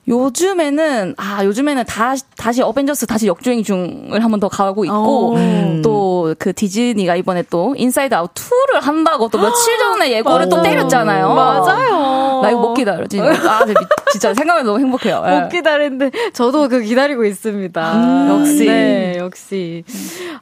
[0.08, 5.82] 요즘에는 아 요즘에는 다 다시 어벤져스 다시 역주행 중을 한번 더 가고 있고 오.
[5.82, 11.34] 또그 디즈니가 이번에 또 인사이드 아웃 2를 한다고 또 며칠 전에 예고를 또 때렸잖아요.
[11.34, 12.42] 맞아요.
[12.42, 13.08] 나 이거 못 기다려.
[13.08, 13.66] 진짜, 아,
[14.12, 15.24] 진짜, 생각해도 너무 행복해요.
[15.26, 15.40] 예.
[15.40, 18.30] 못 기다리는데 저도 그 기다리고 있습니다.
[18.30, 18.66] 역시.
[18.66, 19.86] 네, 역시.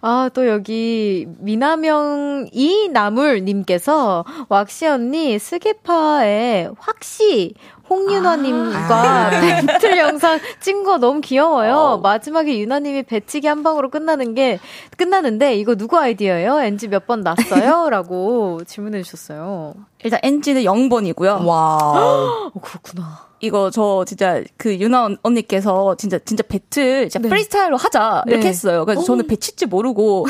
[0.02, 7.54] 아, 또 여기 미나명 이나물 님께서 왁시 언니 스게파의 확시
[7.92, 9.30] 홍윤아님과
[9.68, 12.00] 배틀 영상 찍은 거 너무 귀여워요.
[12.02, 14.60] 마지막에 유나님이 배치기 한 방으로 끝나는 게
[14.98, 16.62] 끝나는데 이거 누구 아이디어예요?
[16.62, 17.90] NG 몇 번 났어요?
[17.92, 19.74] 라고 질문해 주셨어요.
[20.04, 21.46] 일단 NG는 0번이고요.
[21.46, 22.52] 와우.
[22.56, 23.31] 어, 그렇구나.
[23.42, 27.30] 이거 저 진짜 그 유나 언- 언니께서 진짜 진짜 배틀 진짜 네.
[27.30, 28.50] 프리스타일로 하자 이렇게 네.
[28.50, 28.86] 했어요.
[28.86, 30.28] 그래서 저는 배칠지 모르고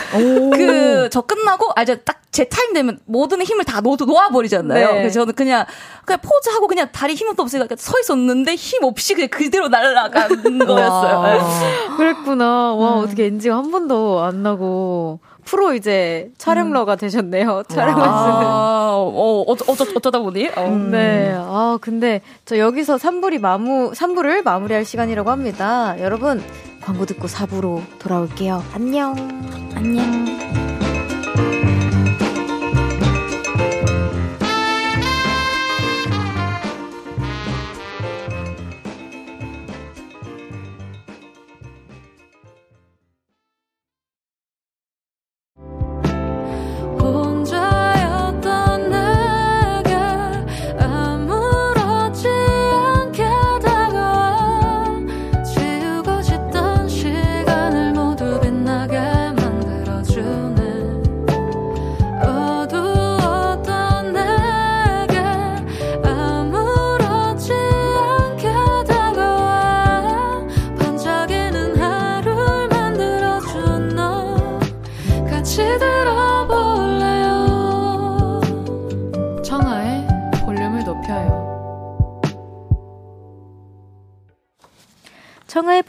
[0.54, 4.88] 그 저 끝나고 아 이제 딱 제 타임 되면 모든 힘을 다 놓, 놓아버리잖아요.
[4.88, 4.94] 네.
[5.00, 5.66] 그래서 저는 그냥,
[6.06, 10.30] 그냥 포즈하고 그냥 다리 힘도 없으니까 서 있었는데 힘 없이 그냥 그대로 날아간
[10.66, 11.24] 거였어요.
[11.24, 11.98] 네.
[11.98, 12.74] 그랬구나.
[12.74, 13.04] 와, 음.
[13.04, 15.20] 어떻게 엔지가 한 번도 안 나고.
[15.46, 16.98] 프로 이제 촬영러가 음.
[16.98, 17.64] 되셨네요.
[17.68, 18.08] 촬영을 쓰는.
[18.08, 20.50] 아, 어, 어쩌, 어쩌, 어쩌다 보니?
[20.56, 20.66] 어.
[20.68, 20.92] 음.
[20.92, 21.34] 네.
[21.36, 26.00] 아, 근데 저 여기서 3부리 마무, 3부를 마무리할 시간이라고 합니다.
[26.00, 26.42] 여러분,
[26.82, 28.64] 광고 듣고 4부로 돌아올게요.
[28.74, 29.16] 안녕.
[29.76, 30.61] 안녕.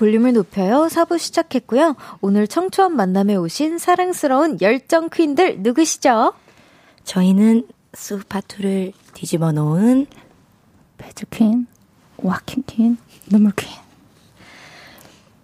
[0.02, 0.88] 볼륨을 높여요.
[0.90, 1.94] 4부 시작했고요.
[2.20, 6.34] 오늘 청초한 만남에 오신 사랑스러운 열정 퀸들 누구시죠?
[7.04, 10.08] 저희는 수파투를 뒤집어 놓은
[10.98, 11.68] 배드퀸,
[12.16, 12.96] 와킹 퀸,
[13.30, 13.68] 눈물퀸.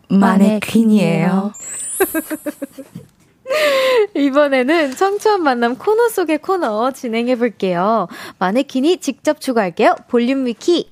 [0.09, 1.53] 마네퀸이에요.
[4.17, 8.09] 이번에는 청초한 만남 코너 속의 코너 진행해 볼게요.
[8.41, 9.95] 마네킹이 직접 추가할게요.
[10.09, 10.91] 볼륨 위키.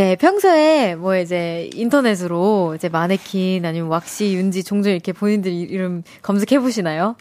[0.00, 6.58] 네, 평소에 뭐 이제 인터넷으로 이제 마네킹 아니면 왁시, 윤지 종종 이렇게 본인들 이름 검색해
[6.58, 7.16] 보시나요?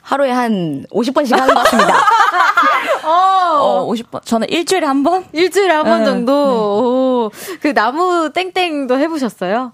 [0.00, 1.96] 하루에 한 50번씩 하는 것 같습니다.
[3.02, 4.24] 어, 어, 50번.
[4.24, 5.24] 저는 일주일에 한 번?
[5.32, 6.32] 일주일에 한번 네, 정도.
[6.32, 6.52] 네.
[6.52, 7.30] 오,
[7.60, 9.72] 그 나무 땡땡도 해보셨어요?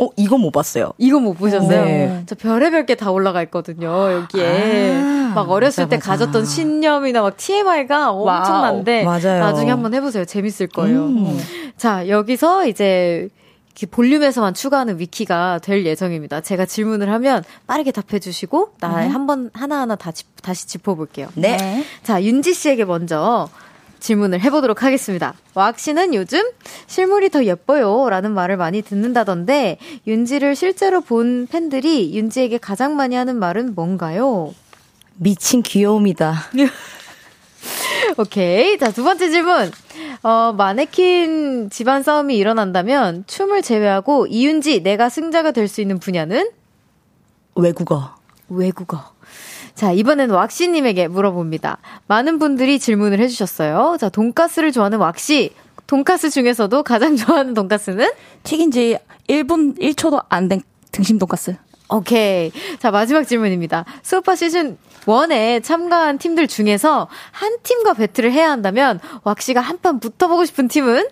[0.00, 0.92] 어, 이거 못 봤어요.
[0.98, 1.84] 이거 못 보셨어요?
[1.84, 2.22] 네.
[2.26, 4.94] 저 별의별 게 다 올라가 있거든요, 여기에.
[4.96, 6.10] 아, 막 어렸을 맞아, 때 맞아.
[6.10, 9.04] 가졌던 신념이나 막 TMI가 엄청난데.
[9.04, 9.40] 맞아요.
[9.40, 10.24] 나중에 한번 해보세요.
[10.24, 11.06] 재밌을 거예요.
[11.06, 11.38] 음.
[11.76, 13.28] 자, 여기서 이제
[13.92, 16.40] 볼륨에서만 추가하는 위키가 될 예정입니다.
[16.40, 19.14] 제가 질문을 하면 빠르게 답해 주시고, 나 음.
[19.14, 20.10] 한번 하나하나 다,
[20.42, 21.28] 다시 짚어볼게요.
[21.34, 21.84] 네.
[22.02, 23.48] 자, 윤지 씨에게 먼저
[24.00, 25.34] 질문을 해보도록 하겠습니다.
[25.54, 26.42] 왁 씨는 요즘
[26.86, 33.36] 실물이 더 예뻐요 라는 말을 많이 듣는다던데 윤지를 실제로 본 팬들이 윤지에게 가장 많이 하는
[33.38, 34.54] 말은 뭔가요?
[35.16, 36.34] 미친 귀여움이다.
[38.18, 38.78] 오케이.
[38.78, 39.70] 자, 두 번째 질문.
[40.22, 46.50] 어, 마네킹 집안 싸움이 일어난다면 춤을 제외하고 이윤지 내가 승자가 될 수 있는 분야는?
[47.56, 48.14] 외국어.
[48.48, 49.12] 외국어.
[49.78, 51.78] 자, 이번엔 왁시님에게 물어봅니다.
[52.08, 53.96] 많은 분들이 질문을 해주셨어요.
[54.00, 55.54] 자, 돈가스를 좋아하는 왁시.
[55.86, 58.10] 돈가스 중에서도 가장 좋아하는 돈가스는?
[58.42, 58.98] 튀긴 지
[59.28, 61.54] 1분 1초도 안 된 등심 돈가스.
[61.90, 62.50] 오케이.
[62.80, 63.84] 자, 마지막 질문입니다.
[64.02, 70.44] 수오파 시즌 1에 참가한 팀들 중에서 한 팀과 배틀을 해야 한다면 왁시가 한 판 붙어보고
[70.44, 71.06] 싶은 팀은?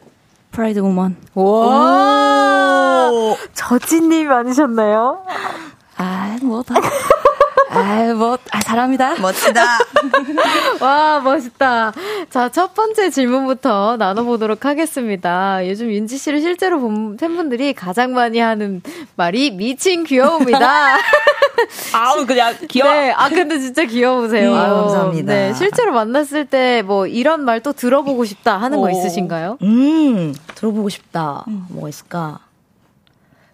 [0.50, 1.14] 프라이드 우먼.
[1.34, 3.10] 와!
[3.54, 5.24] 저진님 아니셨나요?
[5.98, 6.74] 아, 뭐, 다.
[7.70, 9.16] 아, 뭐, 아, 사람이다.
[9.20, 9.62] 멋지다.
[10.80, 11.92] 와, 멋있다.
[12.30, 15.66] 자, 첫 번째 질문부터 나눠보도록 하겠습니다.
[15.68, 18.82] 요즘 윤지 씨를 실제로 본 팬분들이 가장 많이 하는
[19.16, 20.58] 말이 미친 귀여움이다.
[21.94, 22.92] 아우, 그냥 귀여워.
[22.92, 24.52] 네, 아, 근데 진짜 귀여우세요.
[24.52, 25.32] 음, 아유, 감사합니다.
[25.32, 28.82] 네, 실제로 만났을 때 뭐 이런 말 또 들어보고 싶다 하는 오.
[28.82, 29.56] 거 있으신가요?
[29.62, 31.42] 음, 들어보고 싶다.
[31.48, 31.64] 음.
[31.70, 32.38] 뭐가 있을까?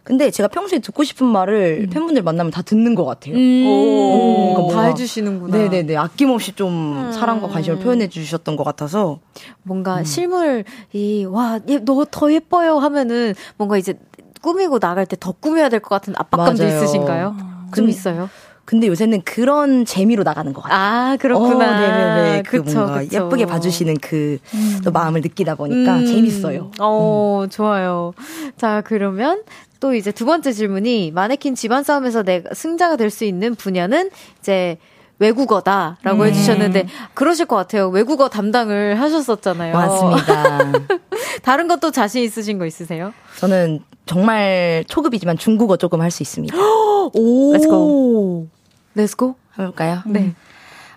[0.04, 1.90] 근데 제가 평소에 듣고 싶은 말을 음.
[1.90, 3.36] 팬분들 만나면 다 듣는 것 같아요.
[3.36, 3.64] 음.
[3.66, 5.56] 오, 오, 다 해주시는구나.
[5.56, 5.96] 네네네.
[5.96, 7.12] 아낌없이 좀 음.
[7.12, 9.20] 사랑과 관심을 표현해 주셨던 것 같아서.
[9.62, 10.04] 뭔가 음.
[10.04, 13.94] 실물이, 와, 너 더 예뻐요 하면은 뭔가 이제
[14.42, 16.76] 꾸미고 나갈 때 더 꾸며야 될 것 같은 압박감도 맞아요.
[16.76, 17.36] 있으신가요?
[17.76, 18.28] 좀 있어요?
[18.64, 20.78] 근데 요새는 그런 재미로 나가는 것 같아요.
[21.12, 21.70] 아, 그렇구나.
[21.70, 22.42] 어, 네네네.
[22.46, 23.16] 그 그쵸, 뭔가 그쵸.
[23.24, 24.80] 예쁘게 봐주시는 그 음.
[24.92, 26.06] 마음을 느끼다 보니까 음.
[26.06, 26.70] 재밌어요.
[26.80, 27.48] 어, 음.
[27.50, 28.12] 좋아요.
[28.56, 29.42] 자, 그러면
[29.81, 34.09] 또 이제 두 번째 질문이 마네킹 집안 싸움에서 내가 승자가 될 수 있는 분야는
[34.39, 34.77] 이제
[35.19, 36.27] 외국어다라고 음.
[36.27, 37.89] 해주셨는데 그러실 것 같아요.
[37.89, 39.73] 외국어 담당을 하셨었잖아요.
[39.73, 40.71] 맞습니다.
[41.41, 43.13] 다른 것도 자신 있으신 거 있으세요?
[43.39, 46.55] 저는 정말 초급이지만 중국어 조금 할 수 있습니다.
[46.57, 47.11] 오,
[47.53, 48.47] Let's go.
[48.95, 49.35] Let's go.
[49.57, 50.01] 해볼까요?
[50.05, 50.33] 네.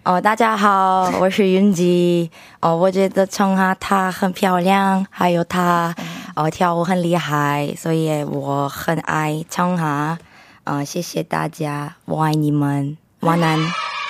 [0.02, 2.30] 哦，大家好，我是云吉。
[2.60, 5.94] 哦，我觉得청하她很漂亮，还有她
[6.36, 10.18] 哦跳舞很厉害，所以我很爱청하。
[10.64, 12.96] 啊，谢谢大家，我爱你们。
[13.22, 13.58] 완한.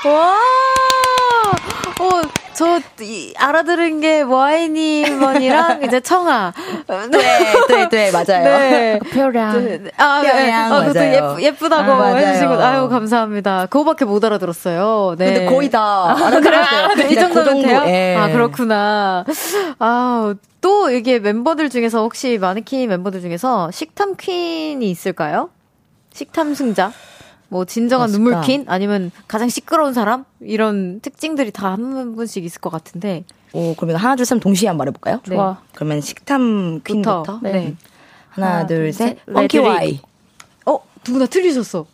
[0.05, 0.37] 와!
[2.01, 2.23] 어,
[2.55, 6.53] 저, 이, 알아들은 게 와이님원이랑 이제 청아.
[6.89, 7.09] 네,
[7.69, 8.45] 네, 네, 맞아요.
[8.45, 8.99] 네.
[9.13, 9.65] 표량.
[9.65, 9.91] 네.
[9.97, 10.31] 아, 네.
[10.33, 11.13] 표량, 아, 그것도 맞아요.
[11.15, 12.17] 예쁘, 예쁘다고 아, 맞아요.
[12.17, 13.67] 해주시고, 아유, 감사합니다.
[13.67, 15.17] 그거밖에 못 알아들었어요.
[15.19, 15.27] 네.
[15.27, 16.85] 근데 거의 다 알아들었어요.
[16.87, 17.85] 아, 네, 이 그냥 정도면 그 정도, 돼요?
[17.87, 18.17] 예.
[18.17, 19.25] 아, 그렇구나.
[19.79, 20.35] 아,
[20.66, 25.52] 또 이게 멤버들 중에서 혹시 마네킹 멤버들 중에서 식탐 퀸이 있을까요?
[26.12, 26.92] 식탐 승자?
[27.50, 28.18] 뭐 진정한 없을까?
[28.18, 28.66] 눈물 퀸?
[28.68, 30.26] 아니면 가장 시끄러운 사람?
[30.42, 33.26] 이런 특징들이 다 한 분씩 있을 것 같은데.
[33.54, 35.20] 오, 그러면 하나, 둘, 셋 동시에 한번 말해볼까요?
[35.28, 35.36] 네.
[35.36, 35.62] 좋아.
[35.76, 37.22] 그러면 식탐 퀸부터.
[37.22, 37.40] 부터.
[37.44, 37.52] 네.
[37.52, 37.76] 네.
[38.30, 39.20] 하나, 둘, 셋.
[39.20, 39.26] 셋.
[39.28, 39.60] 펑키 레드리.
[39.60, 40.00] 와이.
[40.66, 41.86] 어, 누구나 틀리셨어.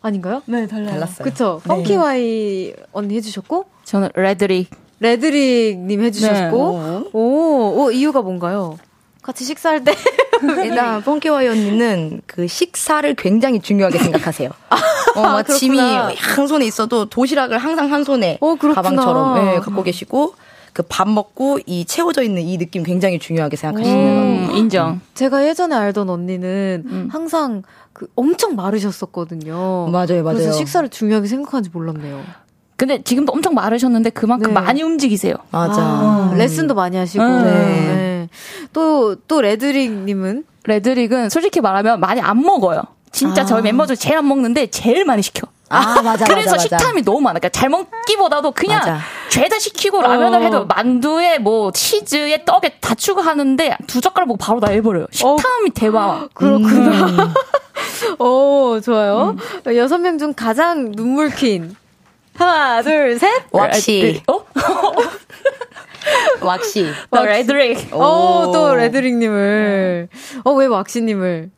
[0.00, 0.40] 아닌가요?
[0.46, 0.92] 네, 달라요.
[0.92, 1.24] 달랐어요.
[1.24, 1.60] 그쵸.
[1.64, 4.70] 펑키와이 언니 해주셨고, 저는 레드릭.
[5.04, 7.10] 레드릭님 해주셨고, 네.
[7.12, 8.78] 오, 오, 이유가 뭔가요?
[9.22, 9.94] 같이 식사할 때.
[10.64, 14.50] 일단 펑키 와이 언니는 그 식사를 굉장히 중요하게 생각하세요.
[15.16, 15.46] 어, 막.
[15.46, 18.74] 짐이 한 손에 있어도 도시락을 항상 한 손에 어, 그렇구나.
[18.74, 20.34] 가방처럼 예, 갖고 계시고
[20.72, 24.50] 그밥 먹고 이 채워져 있는 이 느낌 굉장히 중요하게 생각하시는.
[24.50, 25.00] 음, 인정.
[25.14, 27.08] 제가 예전에 알던 언니는 음.
[27.10, 29.88] 항상 그 엄청 마르셨었거든요.
[29.90, 30.38] 맞아요, 맞아요.
[30.38, 32.22] 그래서 식사를 중요하게 생각하는지 몰랐네요.
[32.76, 34.60] 근데 지금도 엄청 마르셨는데 그만큼 네.
[34.60, 35.34] 많이 움직이세요.
[35.50, 35.80] 맞아.
[35.80, 37.22] 아, 레슨도 많이 하시고.
[37.22, 37.44] 음.
[37.44, 37.50] 네.
[37.52, 38.28] 네.
[38.72, 40.44] 또, 또 레드릭님은?
[40.64, 42.82] 레드릭은 솔직히 말하면 많이 안 먹어요.
[43.12, 43.44] 진짜 아.
[43.44, 45.46] 저희 멤버 중 제일 안 먹는데 제일 많이 시켜.
[45.68, 46.78] 아, 맞아, 그래서 맞아, 맞아.
[46.78, 47.38] 식탐이 너무 많아.
[47.38, 48.98] 그러니까 잘 먹기보다도 그냥 맞아.
[49.30, 50.42] 죄다 시키고 라면을 어.
[50.42, 55.06] 해도 만두에 뭐 치즈에 떡에 다 추가하는데 두 젓가락 먹고 바로 다 해버려요.
[55.12, 56.28] 식탐이 대박.
[56.34, 57.32] 그렇구나.
[58.18, 59.36] 오, 좋아요.
[59.66, 59.76] 음.
[59.76, 61.76] 여섯 명중 가장 눈물 퀸.
[62.36, 63.44] 하나, 둘, 셋.
[63.52, 64.22] 왁시.
[64.26, 64.44] 어?
[66.42, 66.86] 왁시.
[67.10, 67.94] 나 레드릭.
[67.94, 70.08] 오, 또 레드릭님을.
[70.44, 71.50] 어, 왜 왁시님을?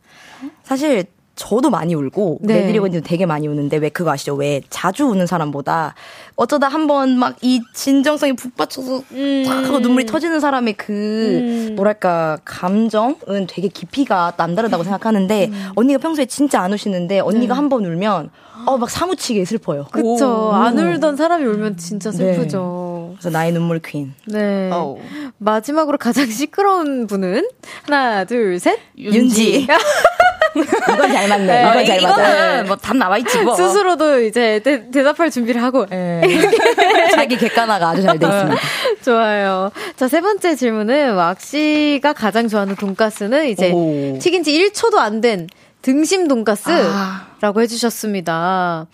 [0.63, 1.05] 사실
[1.37, 2.61] 저도 많이 울고 네.
[2.61, 4.35] 레드리 언니도 되게 많이 우는데 왜 그거 아시죠?
[4.35, 5.95] 왜 자주 우는 사람보다
[6.35, 9.01] 어쩌다 한 번 막 이 진정성이 북받쳐서
[9.45, 16.61] 탁 하고 눈물이 터지는 사람의 그 뭐랄까 감정은 되게 깊이가 남다르다고 생각하는데 언니가 평소에 진짜
[16.61, 18.29] 안 우시는데 언니가 한번 울면
[18.65, 19.85] 어 막 사무치게 슬퍼요.
[19.91, 20.51] 그쵸.
[20.51, 22.17] 안 울던 사람이 울면 진짜 네.
[22.33, 23.13] 슬프죠.
[23.19, 24.13] 그래서 나의 눈물 퀸.
[24.25, 24.71] 네.
[24.71, 24.97] 어우.
[25.37, 27.47] 마지막으로 가장 시끄러운 분은?
[27.85, 28.79] 하나, 둘, 셋.
[28.97, 29.67] 윤지.
[30.63, 31.45] 이건 잘 맞네.
[31.45, 32.13] 네, 이건 잘 맞아.
[32.29, 33.55] 이거는 뭐답 나와 있지 뭐.
[33.55, 35.85] 스스로도 이제 대, 대답할 준비를 하고.
[35.91, 36.21] 예.
[37.13, 38.61] 자기 객관화가 아주 잘 돼 있습니다.
[39.03, 39.71] 좋아요.
[39.95, 44.17] 자, 세 번째 질문은 왁 씨가 가장 좋아하는 돈가스는 이제 오.
[44.19, 45.47] 튀긴 지 1초도 안 된
[45.81, 47.61] 등심 돈가스라고 아.
[47.61, 48.87] 해주셨습니다.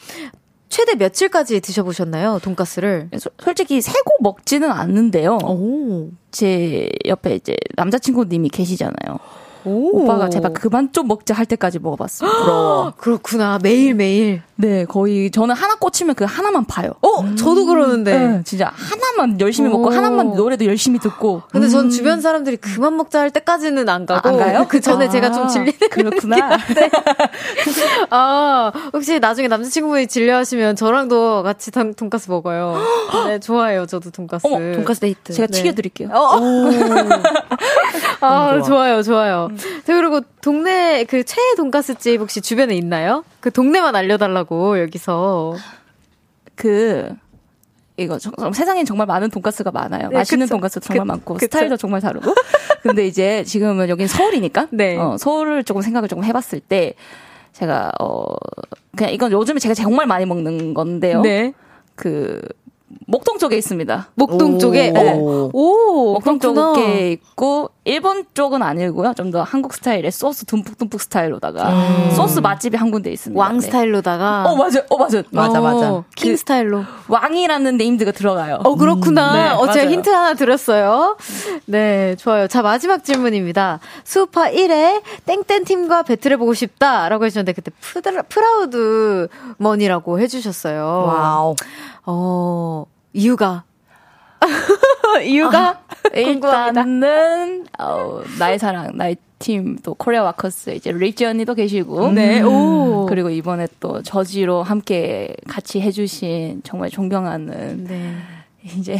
[0.70, 2.40] 최대 며칠까지 드셔보셨나요?
[2.42, 3.10] 돈가스를?
[3.20, 5.38] 소- 솔직히 세고 먹지는 않는데요.
[5.44, 6.10] 오.
[6.32, 9.20] 제 옆에 이제 남자친구님이 계시잖아요.
[9.66, 10.04] 오.
[10.04, 12.30] 오빠가 제발 그만 좀 먹자 할 때까지 먹어봤어요.
[12.30, 12.94] 부러워.
[12.98, 13.60] 그렇구나.
[13.62, 14.42] 매일매일.
[14.56, 16.92] 네, 거의 저는 하나 꽂히면 그 하나만 봐요.
[17.02, 18.18] 어, 저도 그러는데.
[18.18, 19.92] 네, 진짜 하나만 열심히 먹고 오.
[19.92, 21.42] 하나만 노래도 열심히 듣고.
[21.52, 24.30] 근데 전 주변 사람들이 그만 먹자 할 때까지는 안 가고.
[24.30, 24.66] 아, 안 가요?
[24.68, 25.74] 그 전에 제가 좀 아, 질리는.
[25.90, 26.58] 그렇구나.
[28.12, 32.78] 아, 혹시 나중에 남자친구분이 질려하시면 저랑도 같이 돈, 돈가스 먹어요.
[33.28, 33.86] 네, 좋아해요.
[33.88, 34.46] 저도 돈가스.
[34.46, 35.34] 어머, 돈가스 데이트.
[35.34, 35.58] 제가 네.
[35.58, 36.10] 튀겨드릴게요.
[36.12, 36.40] 어,
[38.22, 38.62] 아, 좋아.
[38.62, 39.50] 좋아요, 좋아요.
[39.86, 43.24] 자, 그리고 동네 그 최애 돈가스집 혹시 주변에 있나요?
[43.40, 45.56] 그 동네만 알려달라고, 여기서.
[46.56, 47.10] 그
[47.96, 48.18] 이거
[48.54, 50.10] 세상엔 정말 많은 돈가스가 많아요.
[50.10, 50.56] 네, 맛있는 그쵸.
[50.56, 51.46] 돈가스 정말 그- 많고 그쵸.
[51.46, 52.34] 스타일도 정말 다르고.
[52.82, 54.98] 근데 이제 지금은 여긴 서울이니까 네.
[54.98, 56.94] 어, 서울을 조금 생각을 조금 해봤을 때
[57.54, 58.26] 제가 어
[58.98, 61.22] 그냥 이건 요즘에 제가 정말 많이 먹는 건데요.
[61.22, 61.54] 네.
[61.96, 62.42] 그
[63.08, 64.10] 목동 쪽에 있습니다.
[64.16, 64.58] 목동 오.
[64.58, 64.92] 쪽에.
[64.92, 65.14] 네.
[65.16, 66.74] 오, 오 목동 그렇구나.
[66.74, 69.14] 쪽에 있고 일본 쪽은 아니고요.
[69.14, 73.40] 좀 더 한국 스타일의 소스 듬뿍듬뿍 스타일로다가 소스 맛집이 한 군데 있습니다.
[73.40, 73.62] 왕 네.
[73.62, 74.44] 스타일로다가.
[74.46, 74.84] 어 맞아요.
[74.90, 75.24] 어 맞아요.
[75.32, 75.92] 맞아, 맞아.
[75.92, 76.84] 어, 킹 그- 스타일로.
[77.08, 78.60] 왕이라는 네임드가 들어가요.
[78.64, 79.34] 어, 그렇구나.
[79.34, 79.90] 네, 어, 제가 맞아요.
[79.90, 81.18] 힌트 하나 드렸어요.
[81.66, 82.48] 네, 좋아요.
[82.48, 83.80] 자, 마지막 질문입니다.
[84.04, 87.10] 수우파 1회 땡땡 팀과 배틀해 보고 싶다.
[87.10, 91.06] 라고 해주셨는데, 그때 프드라, 프라우드먼이라고 해주셨어요.
[91.08, 91.56] 와우.
[92.06, 93.64] 어, 이유가.
[95.26, 95.82] 이유가?
[96.14, 96.68] 궁금합니다.
[96.68, 103.06] 일단은 어, 나의 사랑 나의 팀 또 코리아 와커스 이제 리지 언니도 계시고 네, 오.
[103.10, 108.16] 그리고 이번에 또 저지로 함께 같이 해주신 정말 존경하는 네.
[108.64, 108.98] 이제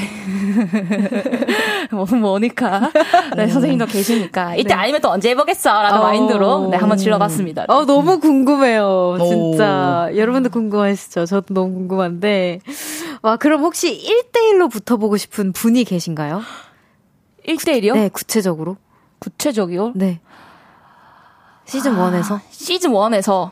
[1.92, 2.92] 뭐 모니카
[3.38, 6.04] 네, 선생님도 계시니까 이때 아니면 또 언제 해보겠어라는 어.
[6.04, 7.66] 마인드로 네 한번 질러봤습니다.
[7.70, 9.18] 어, 너무 궁금해요.
[9.20, 10.10] 진짜.
[10.16, 11.26] 여러분도 궁금하시죠?
[11.26, 12.60] 저도 너무 궁금한데.
[13.22, 16.42] 와, 그럼 혹시 1대1로 붙어보고 싶은 분이 계신가요?
[17.48, 17.94] 1대1이요?
[17.94, 18.76] 네, 구체적으로.
[19.20, 19.94] 구체적이요?
[19.96, 20.20] 네.
[21.66, 22.42] 시즌 1에서.
[22.52, 23.52] 시즌 1에서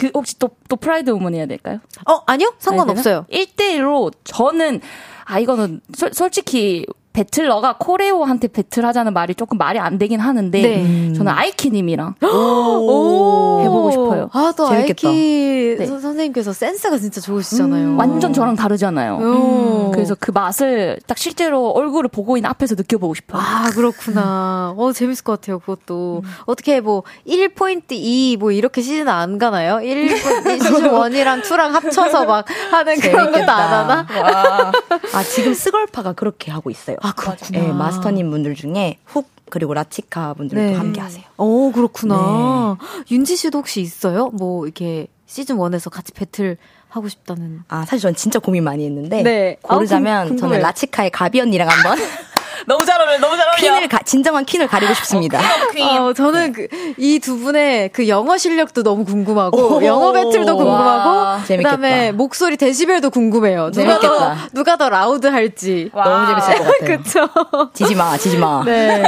[0.00, 1.78] 그 혹시 또, 또 프라우드먼 해야 될까요?
[2.08, 2.54] 어, 아니요?
[2.58, 3.26] 상관없어요.
[3.30, 4.80] 1대1로 저는,
[5.26, 11.12] 아, 이거는 솔, 솔직히 battler가 choreo한테 배틀하자는 말이 조금 말이 안 되긴 하는데 네.
[11.12, 14.30] 저는 아이키님이랑 해보고 싶어요.
[14.32, 15.08] 아, 또 재밌겠다.
[15.08, 15.86] 아이키 네.
[15.86, 17.88] 선생님께서 센스가 진짜 좋으시잖아요.
[17.88, 19.18] 음, 완전 저랑 다르잖아요.
[19.18, 19.90] 음.
[19.92, 23.42] 그래서 그 맛을 딱 실제로 얼굴을 보고 있는 앞에서 느껴보고 싶어요.
[23.42, 24.74] 아, 그렇구나.
[24.76, 26.22] 어, 재밌을 것 같아요, 그것도.
[26.24, 26.30] 음.
[26.46, 29.76] 어떻게 뭐 1포인트 2 뭐 이렇게 시즌 안 가나요?
[29.78, 34.06] 1포인트 시즌 1이랑 2랑 합쳐서 막 하는 그런 것도 안 하나?
[34.22, 34.72] 와.
[35.12, 36.96] 아, 지금 스걸파가 그렇게 하고 있어요.
[37.00, 37.58] 아, 그렇구나.
[37.60, 40.74] 네, 마스터님 분들 중에 훅 그리고 라치카 분들도 네.
[40.74, 41.24] 함께 하세요.
[41.36, 42.76] 오, 그렇구나.
[42.80, 43.14] 네.
[43.14, 44.28] 윤지 씨도 혹시 있어요?
[44.28, 46.56] 뭐 이렇게 시즌 1에서 같이 배틀
[46.88, 47.62] 하고 싶다는.
[47.68, 49.56] 아, 사실 전 진짜 고민 많이 했는데 네.
[49.62, 51.98] 고르자면 아, 저는 라치카의 가비 언니랑 한번
[52.66, 53.56] 너무 잘 어울려, 너무 잘 어울려.
[53.58, 55.38] 퀸을 가, 진정한 퀸을 가리고 싶습니다.
[55.38, 55.86] 어, 퀸.
[55.86, 62.12] 어, 저는 그, 이 두 분의 그 영어 실력도 너무 궁금하고, 영어 배틀도 궁금하고, 그다음에
[62.12, 63.70] 목소리 데시벨도 궁금해요.
[63.70, 64.08] 누가 재밌겠다.
[64.08, 65.90] 더, 누가 더 loud 할지.
[65.92, 66.04] 와.
[66.04, 66.96] 너무 재밌을 것 같아요.
[67.02, 67.70] 그쵸.
[67.74, 68.62] 지지 마, 지지 마.
[68.64, 69.02] 네.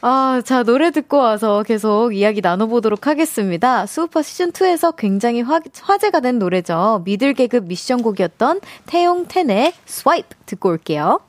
[0.00, 3.86] 아, 자, 노래 듣고 와서 계속 이야기 나눠보도록 하겠습니다.
[3.86, 7.02] 수우파 시즌 2에서 굉장히 화, 화제가 된 노래죠.
[7.04, 11.20] middle 계급 미션곡이었던 태용 텐의 Swipe 듣고 올게요.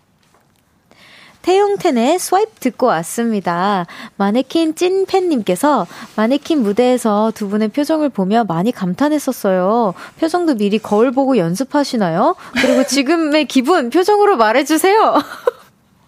[1.43, 3.85] 태용텐의 Swipe 듣고 왔습니다.
[4.15, 5.85] 마네킹 찐팬님께서
[6.15, 9.93] 마네킹 무대에서 두 분의 표정을 보며 많이 감탄했었어요.
[10.19, 12.35] 표정도 미리 거울 보고 연습하시나요?
[12.53, 15.21] 그리고 지금의 기분 표정으로 말해주세요.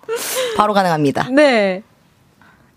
[0.58, 1.30] 바로 가능합니다.
[1.32, 1.84] 네.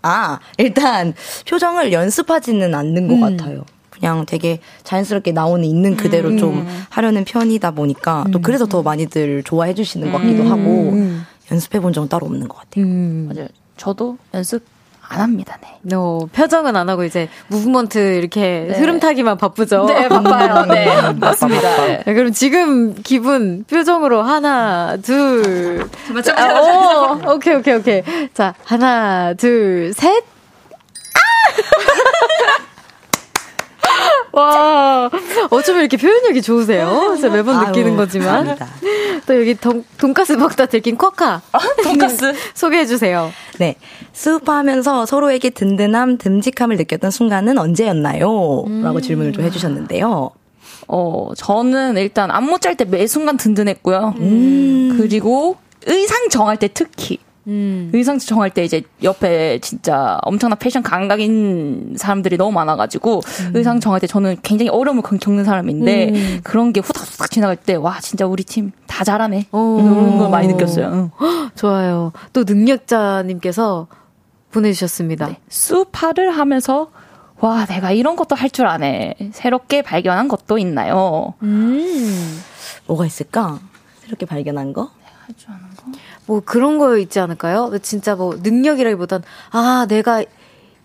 [0.01, 1.13] 아, 일단
[1.47, 3.37] 표정을 연습하지는 않는 것 음.
[3.37, 3.63] 같아요.
[3.89, 6.37] 그냥 되게 자연스럽게 나오는 있는 그대로 음.
[6.37, 8.41] 좀 하려는 편이다 보니까 또 음.
[8.41, 10.51] 그래서 더 많이들 좋아해 주시는 것 같기도 음.
[10.51, 12.85] 하고 연습해 본 적은 따로 없는 것 같아요.
[12.85, 13.29] 음.
[13.33, 13.47] 맞아요.
[13.77, 14.63] 저도 연습
[15.11, 15.79] 안 합니다, 네.
[15.91, 18.77] No, 표정은 안 하고 이제 무브먼트 이렇게 네.
[18.77, 19.85] 흐름 타기만 바쁘죠.
[19.85, 20.65] 네, 바빠요.
[20.71, 21.77] 네, 맞습니다.
[21.77, 22.03] 네.
[22.05, 25.89] 네, 그럼 지금 기분 표정으로 하나, 둘.
[26.35, 28.03] 아, 오, 오케이, 오케이, 오케이.
[28.35, 30.23] 자, 하나, 둘, 셋.
[31.15, 31.19] 아!
[34.39, 35.09] 와,
[35.49, 37.15] 어쩌면 이렇게 표현력이 좋으세요.
[37.19, 38.45] 제가 매번 아유, 느끼는 거지만.
[38.57, 38.67] 감사합니다.
[39.25, 41.41] 또 여기 돈, 돈가스 먹다 들킨 쿼카.
[41.53, 41.57] 어?
[41.83, 42.33] 돈가스?
[42.55, 43.31] 소개해주세요.
[43.59, 43.75] 네.
[44.13, 48.63] 수업하면서 서로에게 든든함, 듬직함을 느꼈던 순간은 언제였나요?
[48.67, 48.81] 음.
[48.83, 50.31] 라고 질문을 좀 해주셨는데요.
[50.87, 54.15] 어, 저는 일단 안무 짤 때 매 순간 든든했고요.
[54.19, 54.95] 음.
[54.97, 57.19] 그리고 의상 정할 때 특히.
[57.49, 57.89] 음.
[57.93, 63.51] 의상 정할 때 이제 옆에 진짜 엄청난 패션 감각인 사람들이 너무 많아가지고 음.
[63.55, 66.39] 의상 정할 때 저는 굉장히 어려움을 겪는 사람인데 음.
[66.43, 69.77] 그런 게 후닥후닥 지나갈 때 와 진짜 우리 팀 다 잘하네 오.
[69.81, 71.11] 그런 걸 많이 느꼈어요.
[71.55, 72.11] 좋아요.
[72.33, 73.87] 또 능력자님께서
[74.51, 75.27] 보내주셨습니다.
[75.27, 75.37] 네.
[75.47, 76.89] 수파를 하면서
[77.39, 81.33] 와 내가 이런 것도 할 줄 아네 새롭게 발견한 것도 있나요?
[81.43, 82.41] 음.
[82.87, 83.59] 뭐가 있을까?
[84.01, 84.89] 새롭게 발견한 거?
[85.27, 85.68] 할줄 아는 거?
[86.29, 87.71] 뭐 그런 거 있지 않을까요?
[87.81, 90.23] 진짜 뭐 능력이라기보단 아 내가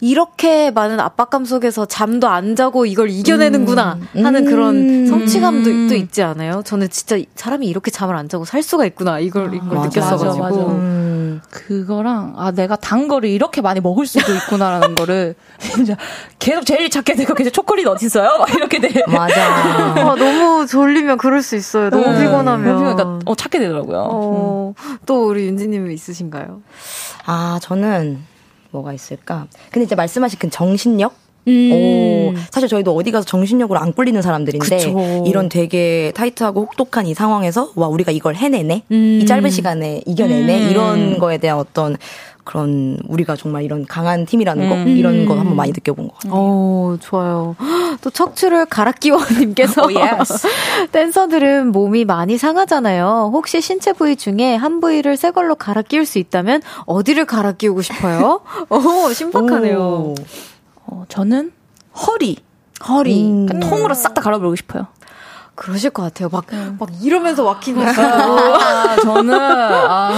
[0.00, 4.26] 이렇게 많은 압박감 속에서 잠도 안 자고 이걸 이겨내는구나 음.
[4.26, 5.06] 하는 그런 음.
[5.06, 5.88] 성취감도 음.
[5.88, 6.62] 또 있지 않아요?
[6.64, 10.56] 저는 진짜 사람이 이렇게 잠을 안 자고 살 수가 있구나 이걸 이걸 맞아, 느꼈어가지고 맞아,
[10.56, 10.72] 맞아.
[10.72, 11.40] 음.
[11.50, 15.96] 그거랑 아 내가 단 거를 이렇게 많이 먹을 수도 있구나라는 거를 진짜
[16.38, 18.38] 계속 제일 찾게 되고 계속 초콜릿 어디 있어요?
[18.38, 19.02] 막 이렇게 돼.
[19.08, 19.34] 맞아.
[19.94, 21.90] 아, 너무 졸리면 그럴 수 있어요.
[21.90, 22.24] 너무 네.
[22.24, 22.78] 피곤하면.
[22.78, 24.08] 그러니까 어 찾게 되더라고요.
[24.10, 24.74] 어,
[25.06, 26.60] 또 우리 윤지님 있으신가요?
[27.26, 28.33] 아 저는
[28.74, 29.46] 뭐가 있을까?
[29.70, 31.14] 근데 이제 말씀하신 그 정신력?
[31.46, 31.70] 음.
[31.72, 35.24] 오, 사실 저희도 어디 가서 정신력으로 안 꿀리는 사람들인데 그쵸.
[35.26, 39.18] 이런 되게 타이트하고 혹독한 이 상황에서 와 우리가 이걸 해내네 음.
[39.22, 40.70] 이 짧은 시간에 이겨내네 음.
[40.70, 41.98] 이런 거에 대한 어떤
[42.44, 44.88] 그런 우리가 정말 이런 강한 팀이라는 거 음.
[44.88, 46.32] 이런 거 한번 많이 느껴본 것 같아요.
[46.34, 47.56] 오, 좋아요.
[48.02, 50.24] 또 척추를 갈아 끼워님께서 oh.
[50.92, 53.30] 댄서들은 몸이 많이 상하잖아요.
[53.32, 57.80] 혹시 신체 부위 중에 한 부위를 새 걸로 갈아 끼울 수 있다면 어디를 갈아 끼우고
[57.82, 58.40] 싶어요?
[58.68, 59.78] 오, 신박하네요.
[59.78, 60.14] 오.
[60.86, 61.52] 어, 저는
[62.06, 62.36] 허리.
[62.86, 63.22] 허리.
[63.24, 63.46] 음.
[63.46, 64.86] 그러니까 통으로 싹 다 갈아버리고 싶어요.
[65.54, 66.28] 그러실 것 같아요.
[66.30, 66.76] 막, 음.
[66.78, 68.36] 막 이러면서 와킹 할까요?
[68.38, 70.10] 아, 저는, 아,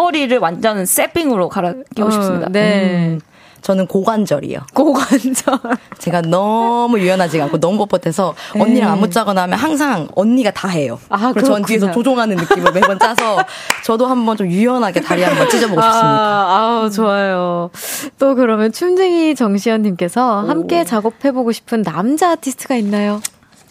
[0.00, 2.48] 허리를 완전 세핑으로 갈아 끼고 어, 싶습니다.
[2.48, 3.08] 네.
[3.10, 3.20] 음.
[3.60, 4.60] 저는 고관절이요.
[4.72, 5.58] 고관절.
[5.98, 8.92] 제가 너무 유연하지가 않고 너무 뻣뻣해서 언니랑 네.
[8.92, 10.98] 안무 짜거나 하면 항상 언니가 다 해요.
[11.10, 13.44] 아, 그래서 전 뒤에서 조종하는 느낌을 매번 짜서
[13.84, 16.46] 저도 한번 좀 유연하게 다리 한번 찢어보고 아, 싶습니다.
[16.48, 17.70] 아우, 좋아요.
[18.18, 23.20] 또 그러면 춤쟁이 정시현님께서 함께 작업해보고 싶은 남자 아티스트가 있나요?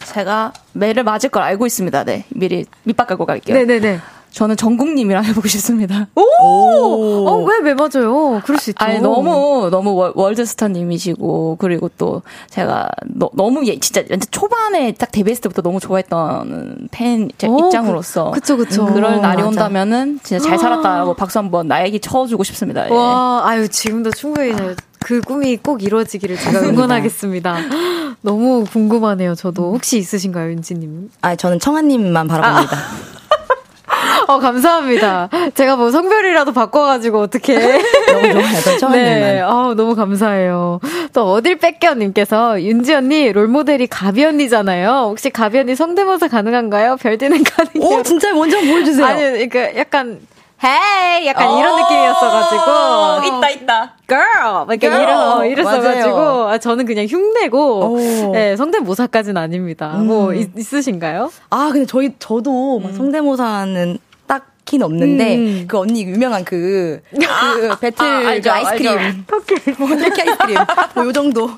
[0.05, 2.03] 제가 매를 맞을 걸 알고 있습니다.
[2.03, 2.25] 네.
[2.29, 3.57] 미리 밑밥 깔고 갈게요.
[3.57, 3.99] 네네네.
[4.31, 6.07] 저는 정국님이랑 해보고 싶습니다.
[6.15, 6.21] 오!
[6.21, 7.27] 오!
[7.27, 8.41] 어, 왜, 왜 맞아요?
[8.45, 8.83] 그럴 수 있죠.
[8.83, 15.61] 아니, 너무, 너무 월드스타님이시고, 그리고 또 제가 너, 무 예, 진짜 초반에 딱 데뷔했을 때부터
[15.61, 18.31] 너무 좋아했던 팬 오, 입장으로서.
[18.31, 18.85] 그, 쵸 그쵸.
[18.85, 19.47] 그럴 날이 맞아.
[19.47, 22.87] 온다면은 진짜 잘 살았다고 박수 한번 나에게 쳐주고 싶습니다.
[22.89, 22.93] 예.
[22.93, 24.53] 와, 아유, 지금도 충분히
[24.99, 27.57] 그 꿈이 꼭 이루어지기를 제가 응원하겠습니다.
[28.21, 29.73] 너무 궁금하네요, 저도.
[29.73, 31.09] 혹시 있으신가요, 윤지님은?
[31.21, 32.75] 아, 저는 청아님만 바라봅니다.
[32.75, 33.18] 아.
[34.27, 35.29] 어, 감사합니다.
[35.55, 37.57] 제가 뭐 성별이라도 바꿔가지고 어떻게.
[37.57, 38.77] 너무 좋아요.
[38.79, 39.41] 저 네.
[39.41, 40.79] 어, 너무 감사해요.
[41.13, 45.07] 또 어딜 뺏겨님께서 윤지 언니 롤모델이 가비 언니잖아요.
[45.09, 46.97] 혹시 가비 언니 성대모사 가능한가요?
[46.97, 47.99] 별디는 가능해요.
[47.99, 49.05] 오, 진짜 먼저 보여주세요.
[49.05, 50.19] 아니, 그러니까 약간
[50.63, 53.37] 헤이 약간 이런 느낌이었어가지고.
[53.37, 53.93] 있다 있다.
[54.07, 54.65] Girl!
[54.65, 56.17] 막 이렇게 이러 이랬어가지고.
[56.49, 57.97] 아, 저는 그냥 흉내고
[58.33, 59.93] 네, 성대모사까지는 아닙니다.
[59.95, 60.07] 음.
[60.07, 61.31] 뭐 있, 있으신가요?
[61.49, 62.93] 아 근데 저희 저도 음.
[62.93, 63.97] 성대모사는
[64.27, 65.65] 딱히 없는데 음.
[65.67, 67.19] 그 언니 유명한 그, 그
[67.79, 69.25] 배틀 아, 알죠, 그 아이스크림.
[69.27, 70.57] 터키 터키 아이스크림.
[70.95, 71.49] 뭐 요 정도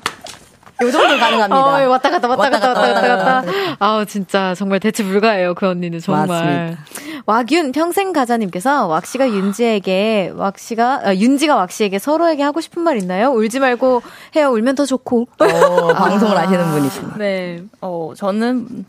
[0.80, 1.56] 요 정도 가능합니다.
[1.86, 3.76] 어, 왔다 갔다 왔다, 왔다 갔다 왔다 갔다, 왔다 갔다.
[3.78, 6.26] 아우 진짜 정말 대체 불가해요 그 언니는 정말.
[6.26, 6.84] 맞습니다.
[7.26, 13.28] 왁윤 평생 가자님께서 왁씨가 윤지에게 왁씨가 아, 윤지가 왁씨에게 서로에게 하고 싶은 말 있나요?
[13.30, 14.02] 울지 말고
[14.34, 15.28] 해요 울면 더 좋고.
[15.38, 17.16] 어, 방송을 하시는 분이십니다.
[17.22, 17.62] 네.
[17.80, 18.84] 어 저는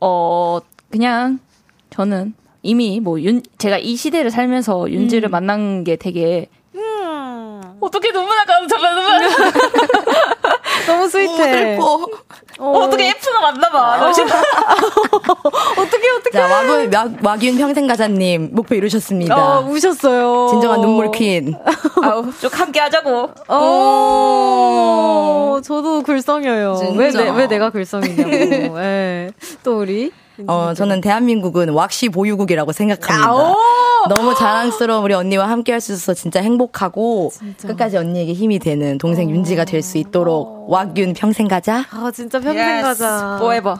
[0.00, 0.60] 어
[0.90, 1.38] 그냥
[1.90, 5.30] 저는 이미 뭐 윤 제가 이 시대를 살면서 윤지를 음.
[5.32, 7.60] 만난 게 되게 음.
[7.80, 9.28] 어떻게 눈물 나까 잠깐 눈물
[10.88, 11.76] 너무 스윗해.
[11.78, 12.06] 어,
[12.60, 12.70] 어.
[12.80, 14.06] 어떻게 F가 맞나봐.
[14.06, 14.10] 어.
[14.10, 16.30] 어떻게 어떻게?
[16.32, 16.90] 자 와균
[17.22, 19.58] 와 균 평생가자님 목표 이루셨습니다.
[19.58, 20.48] 어, 우셨어요.
[20.50, 21.54] 진정한 눈물 퀸.
[22.02, 23.30] 아우 쭉 함께 하자고.
[24.28, 26.94] 어, 저도 글썽여요.
[26.96, 28.78] 왜, 내, 왜 내가 글썽이냐고.
[28.78, 29.30] 네.
[29.62, 30.12] 또 우리
[30.46, 33.28] 어, 저는 대한민국은 왁시 보유국이라고 생각합니다.
[34.08, 37.68] 너무 자랑스러운 우리 언니와 함께 할 수 있어서 진짜 행복하고 진짜.
[37.68, 39.30] 끝까지 언니에게 힘이 되는 동생 어.
[39.30, 41.84] 윤지가 될 수 있도록 왁윤 평생 가자.
[41.90, 42.82] 아, 진짜 평생 yes.
[42.82, 43.36] 가자.
[43.40, 43.76] forever.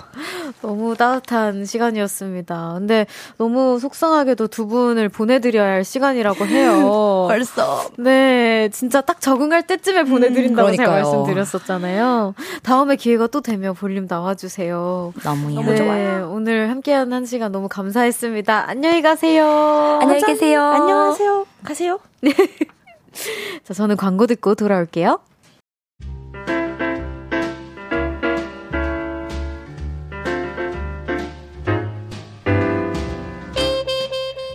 [0.62, 2.74] 너무 따뜻한 시간이었습니다.
[2.78, 3.06] 근데
[3.36, 7.26] 너무 속상하게도 두 분을 보내드려야 할 시간이라고 해요.
[7.28, 7.84] 벌써.
[7.98, 12.34] 네, 진짜 딱 적응할 때쯤에 보내드린다고 음, 제가 말씀드렸었잖아요.
[12.62, 15.12] 다음에 기회가 또 되면 볼륨 나와주세요.
[15.22, 16.30] 너무, 너무 네, 좋아요.
[16.32, 18.68] 오늘 함께한 한 시간 너무 감사했습니다.
[18.68, 19.98] 안녕히 가세요.
[20.00, 20.62] 안녕히 계세요.
[20.62, 21.46] 안녕하세요.
[21.64, 22.00] 가세요.
[22.20, 22.32] 네.
[23.64, 25.20] 자, 저는 광고 듣고 돌아올게요.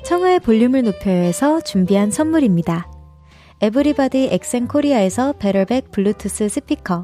[0.06, 2.88] 청하의 볼륨을 높여서 준비한 선물입니다.
[3.62, 7.04] 에브리바디 엑센 코리아에서 베럴백 블루투스 스피커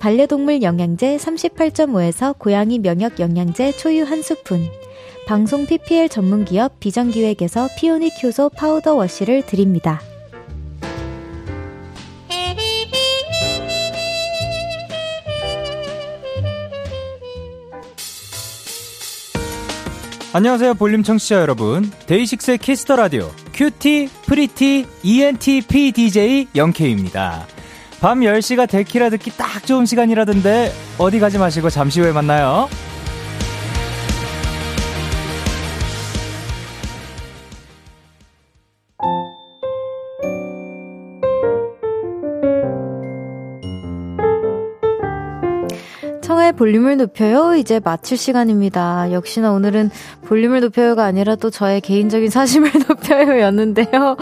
[0.00, 4.66] 반려동물 영양제 38.5에서 고양이 면역 영양제 초유 한 스푼.
[5.26, 10.00] 방송 PPL 전문 기업 비전기획에서 피오닉 효소 파우더 워시를 드립니다.
[20.32, 21.92] 안녕하세요 볼륨 청취자 여러분.
[22.06, 27.59] 데이식스의 키스 더 라디오 cutie pretty ENTP DJ 영케입니다
[28.00, 32.68] 밤 10시가 데키라 듣기 딱 좋은 시간이라던데 어디 가지 마시고 잠시 후에 만나요
[46.60, 47.54] 볼륨을 높여요.
[47.54, 49.12] 이제 마칠 시간입니다.
[49.12, 49.90] 역시나 오늘은
[50.26, 54.18] 볼륨을 높여요가 아니라 또 저의 개인적인 사심을 높여요 였는데요.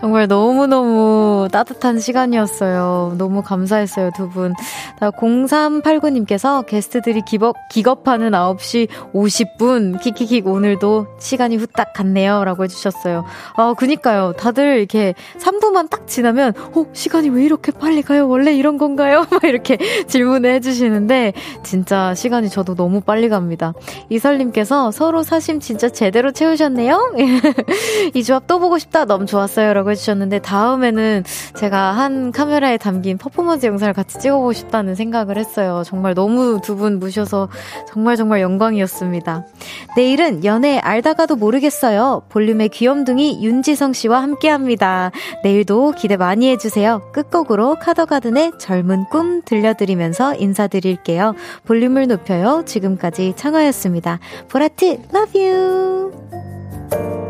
[0.00, 3.16] 정말 너무너무 따뜻한 시간이었어요.
[3.18, 4.54] 너무 감사했어요, 두 분.
[5.00, 10.00] 0389님께서 게스트들이 기겁, 기겁하는 9시 50분.
[10.00, 12.42] 키키킥 오늘도 시간이 후딱 갔네요.
[12.44, 13.26] 라고 해주셨어요.
[13.54, 14.32] 아, 그니까요.
[14.32, 18.28] 다들 이렇게 3부만 딱 지나면, 어, 시간이 왜 이렇게 빨리 가요?
[18.28, 19.26] 원래 이런 건가요?
[19.30, 19.76] 막 이렇게
[20.06, 21.81] 질문을 해주시는데, 진짜
[22.14, 23.74] 시간이 저도 너무 빨리 갑니다.
[24.08, 27.14] 이설님께서 서로 사심 진짜 제대로 채우셨네요?
[28.14, 29.04] 이 조합 또 보고 싶다.
[29.04, 29.72] 너무 좋았어요.
[29.72, 31.24] 라고 해주셨는데, 다음에는
[31.56, 35.82] 제가 한 카메라에 담긴 퍼포먼스 영상을 같이 찍어보고 싶다는 생각을 했어요.
[35.84, 37.48] 정말 너무 두분 무셔서
[37.88, 39.46] 정말 정말 영광이었습니다.
[39.96, 42.22] 내일은 연애 알다가도 모르겠어요.
[42.28, 45.10] 볼륨의 귀염둥이 윤지성 씨와 함께 합니다.
[45.42, 47.10] 내일도 기대 많이 해주세요.
[47.12, 51.34] 끝곡으로 카더가든의 젊은 꿈 들려드리면서 인사드릴게요.
[51.72, 52.64] 볼륨을 높여요.
[52.66, 54.18] 지금까지 창화였습니다.
[54.50, 57.21] 보라트, love you!